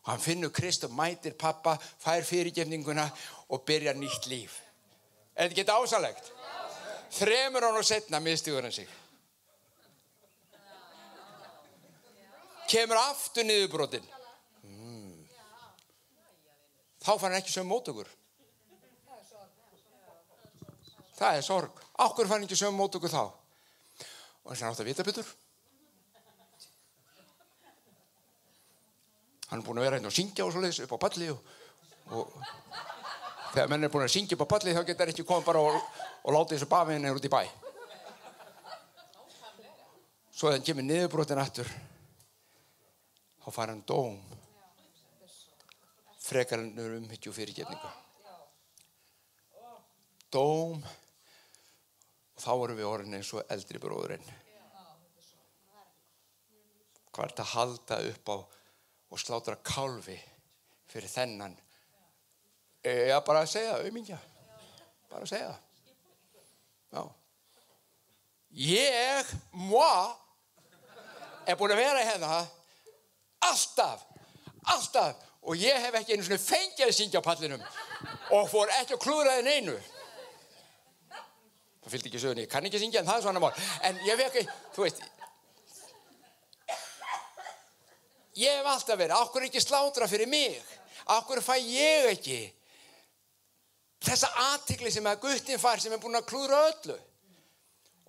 Og 0.07 0.15
hann 0.15 0.25
finnur 0.25 0.53
Krist 0.57 0.89
og 0.89 0.97
mætir 0.97 1.37
pappa, 1.37 1.77
fær 1.77 2.25
fyrirgefninguna 2.25 3.05
og 3.53 3.67
byrjar 3.69 4.01
nýtt 4.01 4.31
líf. 4.33 4.57
Er 5.37 5.53
þetta 5.53 5.61
ekki 5.61 5.77
ásalegt? 5.77 6.33
Þremur 7.11 7.67
án 7.67 7.79
og 7.81 7.87
setna 7.87 8.21
mistuður 8.23 8.69
hann 8.69 8.75
sig. 8.75 8.89
Kemur 12.71 13.01
aftur 13.03 13.47
niðurbrotin. 13.47 14.07
þá 17.01 17.15
fann 17.17 17.33
hann 17.33 17.41
ekki 17.41 17.53
sögum 17.55 17.71
mótökur 17.73 18.09
það 21.21 21.37
er 21.37 21.45
sorg. 21.45 21.85
Ákkur 22.01 22.29
fann 22.31 22.45
ekki 22.47 22.57
sögum 22.59 22.81
mótökur 22.81 23.13
þá? 23.13 23.23
Og 24.45 24.55
hann 24.55 24.71
átti 24.71 24.85
að 24.85 24.91
vita 24.91 25.07
betur. 25.07 25.33
Hann 29.51 29.61
er 29.61 29.67
búin 29.67 29.81
að 29.81 29.89
vera 29.89 29.99
hérna 29.99 30.11
og 30.13 30.15
syngja 30.15 30.47
og 30.47 30.55
svo 30.55 30.63
leiðis 30.63 30.85
upp 30.85 30.95
á 30.95 30.99
palli 31.03 31.29
og, 31.33 31.41
og 32.15 32.37
þegar 33.51 33.71
menn 33.73 33.85
er 33.85 33.93
búin 33.93 34.07
að 34.07 34.15
syngja 34.15 34.39
upp 34.39 34.47
á 34.47 34.53
palli 34.55 34.75
þá 34.77 34.85
getur 34.87 35.11
ekki 35.11 35.27
komið 35.27 35.49
bara 35.49 35.65
og, 35.67 35.81
og 36.25 36.35
láta 36.35 36.55
þessu 36.55 36.69
bafiðinni 36.71 37.15
út 37.15 37.29
í 37.29 37.33
bæ 37.33 37.43
svo 40.31 40.51
hann 40.53 40.65
kemur 40.65 40.87
niðurbrotin 40.87 41.41
aftur 41.43 41.69
þá 43.41 43.49
fara 43.53 43.75
hann 43.75 43.85
dóm 43.89 44.21
frekar 46.31 46.63
en 46.63 46.79
umhyggju 46.79 47.33
fyrirgefningu. 47.35 47.91
Dóm 50.31 50.79
og 50.79 52.43
þá 52.45 52.53
erum 52.53 52.79
við 52.79 52.89
orðin 52.89 53.17
eins 53.19 53.33
og 53.35 53.51
eldri 53.51 53.81
bróðurinn. 53.83 54.29
Hvað 57.11 57.25
er 57.25 57.33
þetta 57.33 57.47
að 57.47 57.55
halda 57.57 57.99
upp 58.13 58.31
á 58.31 58.37
og 59.11 59.19
slátra 59.19 59.57
kálfi 59.67 60.15
fyrir 60.93 61.11
þennan? 61.11 61.57
Já, 62.87 63.19
bara 63.27 63.43
að 63.43 63.51
segja, 63.57 63.81
auðmingja. 63.81 64.21
Bara 65.11 65.27
að 65.27 65.33
segja. 65.33 65.51
Já. 66.91 67.05
Ég, 68.51 69.31
moi, 69.55 70.11
er 71.47 71.59
búin 71.59 71.75
að 71.75 71.85
vera 71.85 72.03
hérna. 72.03 72.41
Alltaf, 73.47 74.03
alltaf. 74.75 75.23
Og 75.41 75.57
ég 75.57 75.79
hef 75.81 75.95
ekki 75.97 76.17
einu 76.17 76.27
svona 76.27 76.43
fengið 76.43 76.91
að 76.91 76.97
syngja 76.99 77.23
á 77.23 77.29
pallinum. 77.29 77.63
Og 78.37 78.51
fór 78.51 78.73
ekki 78.81 78.99
að 78.99 79.05
klúðra 79.07 79.39
þenn 79.39 79.55
einu 79.55 79.79
það 81.91 81.95
fylgdi 81.95 82.11
ekki 82.11 82.23
sögni 82.23 82.45
ég 82.45 82.51
kann 82.51 82.67
ekki 82.69 82.81
syngja 82.81 83.01
en 83.03 83.09
það 83.09 83.19
er 83.19 83.25
svona 83.25 83.43
mál. 83.43 83.55
En 83.87 83.99
ég 84.07 84.15
hef 84.15 84.23
ekki, 84.29 84.45
þú 84.75 84.87
veist 84.87 85.03
ég 88.41 88.61
hef 88.61 88.69
alltaf 88.71 88.99
verið 89.01 89.17
okkur 89.19 89.47
ekki 89.49 89.63
slátra 89.63 90.09
fyrir 90.11 90.31
mig? 90.31 90.61
Okkur 91.17 91.43
fæ 91.45 91.57
ég 91.59 92.11
ekki 92.15 92.41
þessa 94.11 94.31
aðtikli 94.51 94.91
sem 94.93 95.07
að 95.07 95.23
guttin 95.25 95.61
fær 95.63 95.83
sem 95.83 95.95
er 95.95 96.03
búin 96.03 96.19
að 96.19 96.29
klúðra 96.31 96.61
öllu. 96.71 96.97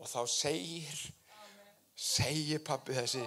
Og 0.01 0.09
þá 0.09 0.21
segir 0.29 1.01
segir 2.01 2.61
pappi 2.65 2.95
þessi 2.97 3.21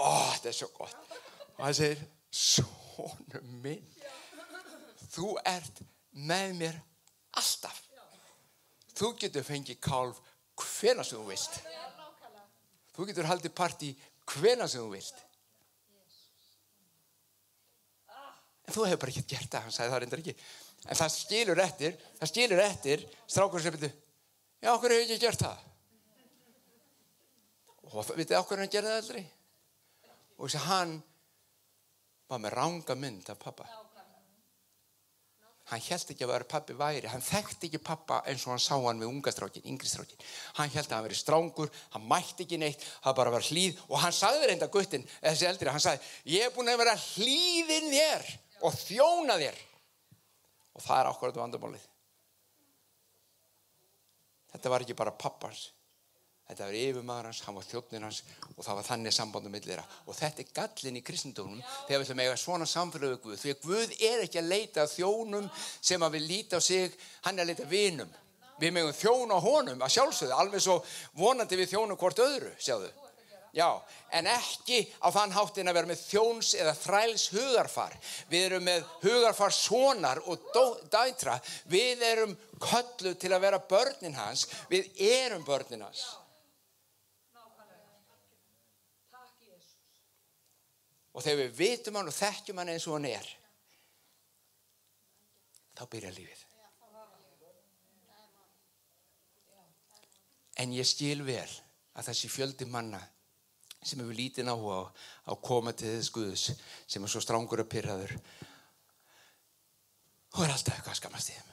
ó 0.00 0.08
þetta 0.32 0.48
er 0.48 0.56
svo 0.56 0.70
gott. 0.76 1.16
Og 1.58 1.64
hann 1.66 1.76
segir 1.76 2.04
sonum 2.30 3.56
minn 3.60 3.84
þú 5.10 5.34
ert 5.44 5.82
með 6.14 6.54
mér 6.60 6.78
alltaf. 7.38 7.82
Þú 8.96 9.14
getur 9.20 9.46
fengið 9.46 9.80
kálf 9.82 10.20
hvena 10.60 11.04
sem 11.06 11.18
þú 11.18 11.26
vilt. 11.30 11.58
Þú 12.94 13.08
getur 13.10 13.28
haldið 13.30 13.54
partí 13.56 13.90
hvena 14.30 14.68
sem 14.68 14.82
þú 14.84 14.94
vilt. 14.94 15.20
En 18.68 18.76
þú 18.76 18.86
hefur 18.86 19.02
bara 19.02 19.12
ekki 19.12 19.28
gert 19.34 19.50
það 19.50 19.64
hann 19.66 19.74
sagði 19.74 19.92
það 19.92 20.02
reyndar 20.04 20.22
ekki 20.22 20.36
en 20.86 20.96
það 20.96 21.12
skilur 21.16 21.60
eftir 21.64 21.98
það 22.20 22.32
skilur 22.32 22.62
eftir 22.64 23.04
strákur 23.26 23.62
sem 23.62 23.76
byrju 23.76 23.90
já 24.60 24.72
okkur 24.72 24.94
hefur 24.94 25.04
ekki 25.04 25.20
gert 25.26 25.44
það? 25.44 25.66
Og 27.90 28.10
vitið 28.14 28.38
okkur 28.38 28.60
hann 28.62 28.70
gerði 28.72 28.90
það 28.92 29.02
aldrei? 29.02 29.22
Og 30.38 30.46
þess 30.46 30.60
að 30.60 30.66
hann 30.70 30.96
var 32.30 32.42
með 32.42 32.56
ranga 32.56 32.96
mynd 32.96 33.30
af 33.32 33.40
pappa 33.40 33.66
hann 35.70 35.82
held 35.86 36.10
ekki 36.10 36.26
að 36.26 36.32
vera 36.32 36.48
pappi 36.50 36.74
væri 36.74 37.10
hann 37.10 37.22
þekkti 37.22 37.68
ekki 37.68 37.80
pappa 37.84 38.20
eins 38.26 38.42
og 38.46 38.54
hann 38.54 38.62
sá 38.62 38.74
hann 38.74 39.02
við 39.02 39.10
ungastrákin, 39.12 39.66
yngri-strákin 39.70 40.24
hann 40.58 40.72
held 40.72 40.88
að 40.88 40.96
hann 40.96 41.06
veri 41.06 41.18
strángur, 41.18 41.70
hann 41.94 42.06
mætti 42.10 42.46
ekki 42.46 42.58
neitt 42.58 42.82
það 43.04 43.18
bara 43.20 43.34
var 43.36 43.46
hlýð 43.46 43.82
og 43.86 44.00
hann 44.02 44.14
sagði 44.16 44.50
reynda 44.50 44.70
guttin, 44.72 45.06
þessi 45.22 45.46
eldri, 45.46 45.70
hann 45.70 45.82
sagði 45.82 46.34
ég 46.34 46.48
er 46.48 46.54
búin 46.54 46.72
að 46.72 46.82
vera 46.82 46.96
hlýðin 46.98 47.92
þér 47.94 48.26
og 48.66 48.80
þjóna 48.82 49.38
þér 49.44 49.60
og 50.80 50.86
það 50.86 51.02
er 51.02 51.10
ákvarðat 51.12 51.42
vandamálið 51.44 51.84
þetta 54.54 54.72
var 54.72 54.86
ekki 54.86 54.98
bara 54.98 55.14
pappans 55.14 55.68
Þetta 56.50 56.66
var 56.66 56.74
yfirmaður 56.74 57.26
hans, 57.28 57.40
hann 57.46 57.54
var 57.54 57.66
þjóttnin 57.68 58.04
hans 58.08 58.16
og 58.56 58.64
það 58.66 58.78
var 58.80 58.86
þannig 58.88 59.14
sambandum 59.14 59.52
millira. 59.54 59.84
Og 60.10 60.16
þetta 60.18 60.42
er 60.42 60.48
gallin 60.56 60.96
í 60.98 61.02
kristendónum 61.06 61.60
þegar 61.86 62.00
við 62.00 62.08
ætlum 62.08 62.22
að 62.22 62.26
eiga 62.26 62.40
svona 62.42 62.66
samfélögu 62.66 63.20
Guð. 63.22 63.36
Því 63.38 63.52
að 63.52 63.60
Guð 63.68 63.92
er 64.08 64.22
ekki 64.24 64.40
að 64.40 64.48
leita 64.50 64.86
þjónum 64.90 65.46
sem 65.78 66.02
að 66.02 66.16
við 66.16 66.26
líta 66.26 66.58
á 66.58 66.60
sig, 66.66 66.96
hann 67.22 67.38
er 67.38 67.44
að 67.44 67.52
leita 67.52 67.68
vinum. 67.70 68.10
Við 68.58 68.74
megum 68.74 68.98
þjóna 68.98 69.38
honum 69.44 69.86
að 69.86 69.94
sjálfsögðu, 69.94 70.34
alveg 70.42 70.64
svo 70.64 70.80
vonandi 71.20 71.60
við 71.60 71.70
þjónum 71.76 72.00
hvort 72.02 72.24
öðru, 72.26 72.50
sjáðu. 72.58 72.90
Já, 73.56 73.82
en 74.14 74.28
ekki 74.30 74.84
á 75.02 75.10
þann 75.10 75.34
háttin 75.34 75.70
að 75.70 75.78
vera 75.80 75.90
með 75.90 76.04
þjóns 76.04 76.52
eða 76.54 76.76
þræls 76.78 77.26
hugarfar. 77.34 77.96
Við 78.30 78.46
erum 78.46 78.66
með 78.68 78.86
hugarfar 79.02 79.54
sonar 79.54 80.22
og 80.30 80.46
dætra. 80.92 81.34
Við 81.70 82.04
erum 82.06 82.36
köllu 82.62 83.16
til 83.18 83.32
að 83.34 83.44
vera 83.48 83.62
börnin 83.72 84.14
hans. 84.14 84.46
Við 84.70 84.92
erum 85.10 85.46
börnin 85.46 85.86
hans. 85.88 86.06
og 91.10 91.24
þegar 91.24 91.40
við 91.42 91.56
vitum 91.58 91.98
hann 91.98 92.08
og 92.08 92.16
þekkjum 92.16 92.60
hann 92.62 92.70
eins 92.72 92.86
og 92.88 92.96
hann 92.96 93.08
er 93.10 93.26
þá 95.76 95.82
byrja 95.90 96.12
lífið 96.14 96.46
en 100.64 100.76
ég 100.76 100.88
skil 100.88 101.20
vel 101.26 101.48
að 101.96 102.10
þessi 102.10 102.30
fjöldi 102.32 102.68
manna 102.68 103.00
sem 103.82 104.00
hefur 104.02 104.16
lítið 104.16 104.50
áhuga 104.52 104.80
á 104.84 105.32
að 105.32 105.42
koma 105.46 105.72
til 105.72 105.92
þess 105.96 106.14
Guðs 106.14 106.44
sem 106.86 107.04
er 107.04 107.12
svo 107.12 107.20
strángur 107.24 107.62
að 107.64 107.72
pyrraður 107.74 108.12
og 110.36 110.42
er 110.44 110.52
alltaf 110.52 110.74
eitthvað 110.76 110.94
að 110.94 111.00
skamast 111.00 111.32
í 111.32 111.38
þeim 111.38 111.48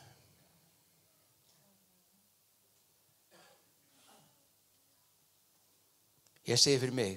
ég 6.47 6.61
segi 6.61 6.81
fyrir 6.81 6.95
mig 6.95 7.15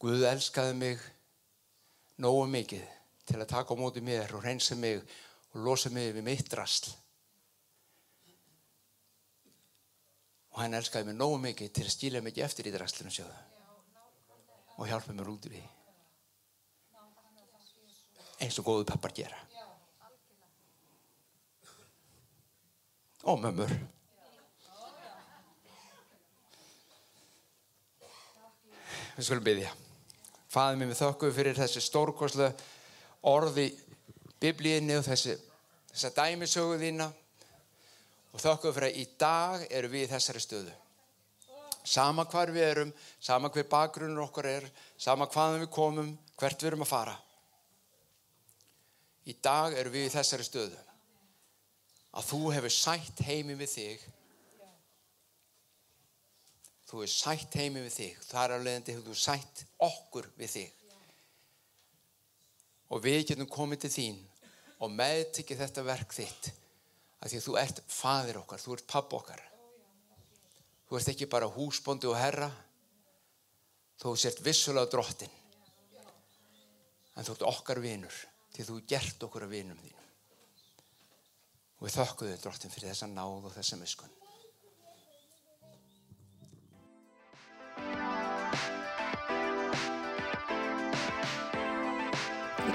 Guð 0.00 0.22
elskaði 0.24 0.74
mig 0.80 1.02
nógu 2.24 2.46
mikið 2.48 2.84
til 3.28 3.36
að 3.36 3.50
taka 3.52 3.76
á 3.76 3.80
móti 3.80 4.00
mér 4.04 4.32
og 4.32 4.44
reynsa 4.44 4.74
mig 4.74 5.02
og 5.52 5.60
losa 5.64 5.90
mig 5.92 6.14
við 6.14 6.24
mitt 6.24 6.54
rastl. 6.56 6.94
Og 10.60 10.66
hann 10.66 10.76
elskaði 10.76 11.06
mig 11.08 11.14
nógu 11.16 11.38
mikið 11.40 11.70
til 11.72 11.82
að 11.86 11.94
stíla 11.94 12.20
mig 12.20 12.38
eftir 12.44 12.66
í 12.68 12.70
rastlinu 12.76 13.08
sjóðu 13.08 13.36
og 14.76 14.88
hjálpa 14.90 15.14
mér 15.16 15.30
út 15.32 15.46
í 15.48 15.52
því. 15.54 15.60
Eins 18.44 18.58
og 18.60 18.66
góðu 18.66 18.84
pappar 18.90 19.14
gera. 19.16 19.38
Og 23.24 23.40
mömmur. 23.40 23.72
Við 29.16 29.30
skulum 29.30 29.48
byggja. 29.48 29.72
Fæðum 30.52 30.84
við 30.90 31.00
þökkum 31.00 31.34
fyrir 31.40 31.56
þessi 31.56 31.86
stórkoslega 31.88 32.52
orði 33.32 33.70
biblíinni 34.44 35.00
og 35.00 35.08
þessi, 35.08 35.40
þessa 35.94 36.14
dæmisögu 36.20 36.76
þína 36.84 37.08
og 38.30 38.42
þökkum 38.42 38.74
fyrir 38.76 38.90
að 38.90 39.00
í 39.00 39.06
dag 39.20 39.64
eru 39.70 39.90
við 39.92 40.06
í 40.06 40.10
þessari 40.12 40.42
stöðu. 40.44 40.76
Sama 41.80 42.26
hvar 42.28 42.52
við 42.52 42.66
erum, 42.66 42.92
sama 43.20 43.48
hver 43.50 43.66
bakgrunnur 43.70 44.26
okkar 44.26 44.50
er, 44.50 44.68
sama 45.00 45.26
hvaðan 45.30 45.64
við 45.64 45.72
komum, 45.74 46.14
hvert 46.38 46.62
við 46.62 46.72
erum 46.72 46.84
að 46.84 46.92
fara. 46.92 47.16
Í 49.26 49.34
dag 49.42 49.76
eru 49.78 49.92
við 49.94 50.08
í 50.10 50.14
þessari 50.14 50.46
stöðu. 50.46 50.80
Að 52.10 52.26
þú 52.26 52.40
hefur 52.56 52.74
sætt 52.74 53.22
heimi 53.26 53.56
við 53.58 53.74
þig 53.74 54.08
þú 56.90 57.04
er 57.04 57.12
sætt 57.12 57.54
heimi 57.54 57.84
við 57.84 57.92
þig 57.94 58.22
þar 58.26 58.56
af 58.56 58.64
leiðandi 58.64 58.94
hefur 58.96 59.12
þú 59.12 59.18
sætt 59.22 59.60
okkur 59.86 60.26
við 60.38 60.54
þig 60.56 60.78
og 62.90 63.04
við 63.04 63.20
getum 63.28 63.50
komið 63.50 63.84
til 63.84 63.90
þín 63.94 64.18
og 64.82 64.96
meðtikið 64.98 65.62
þetta 65.62 65.84
verk 65.86 66.16
þitt 66.16 66.50
að 67.20 67.32
því 67.32 67.40
að 67.40 67.46
þú 67.46 67.56
ert 67.60 67.82
fadir 67.92 68.40
okkar, 68.40 68.62
þú 68.62 68.76
ert 68.76 68.86
papp 68.90 69.16
okkar. 69.18 69.42
Þú 70.88 70.98
ert 70.98 71.10
ekki 71.12 71.30
bara 71.30 71.50
húsbóndi 71.54 72.08
og 72.10 72.18
herra 72.18 72.48
þú 74.00 74.14
sért 74.18 74.40
vissulega 74.44 74.90
drottin. 74.90 75.32
En 77.16 77.26
þú 77.26 77.36
ert 77.36 77.48
okkar 77.50 77.82
vinur 77.84 78.22
því 78.54 78.66
þú 78.66 78.78
gert 78.88 79.26
okkur 79.28 79.46
að 79.46 79.56
vinum 79.58 79.82
þínum. 79.82 80.08
Og 81.80 81.86
við 81.86 81.98
þökkum 81.98 82.32
þau 82.32 82.42
drottin 82.46 82.72
fyrir 82.72 82.92
þessa 82.92 83.10
náð 83.12 83.50
og 83.50 83.54
þessa 83.54 83.78
miskun 83.80 84.19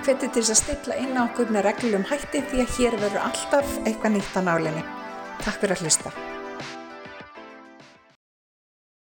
Ég 0.06 0.12
hveti 0.13 0.28
til 0.36 0.41
að 0.54 0.58
stilla 0.60 0.96
inn 1.02 1.15
á 1.18 1.26
okkur 1.26 1.50
með 1.50 1.63
reglum 1.65 2.04
hætti 2.06 2.44
því 2.52 2.62
að 2.62 2.76
hér 2.76 3.00
verður 3.02 3.24
alltaf 3.24 3.74
eitthvað 3.89 4.15
nýtt 4.20 4.38
á 4.38 4.41
nálinni. 4.46 4.86
Takk 5.41 5.58
fyrir 5.63 5.74
að 5.80 5.86
hlusta. 5.88 6.35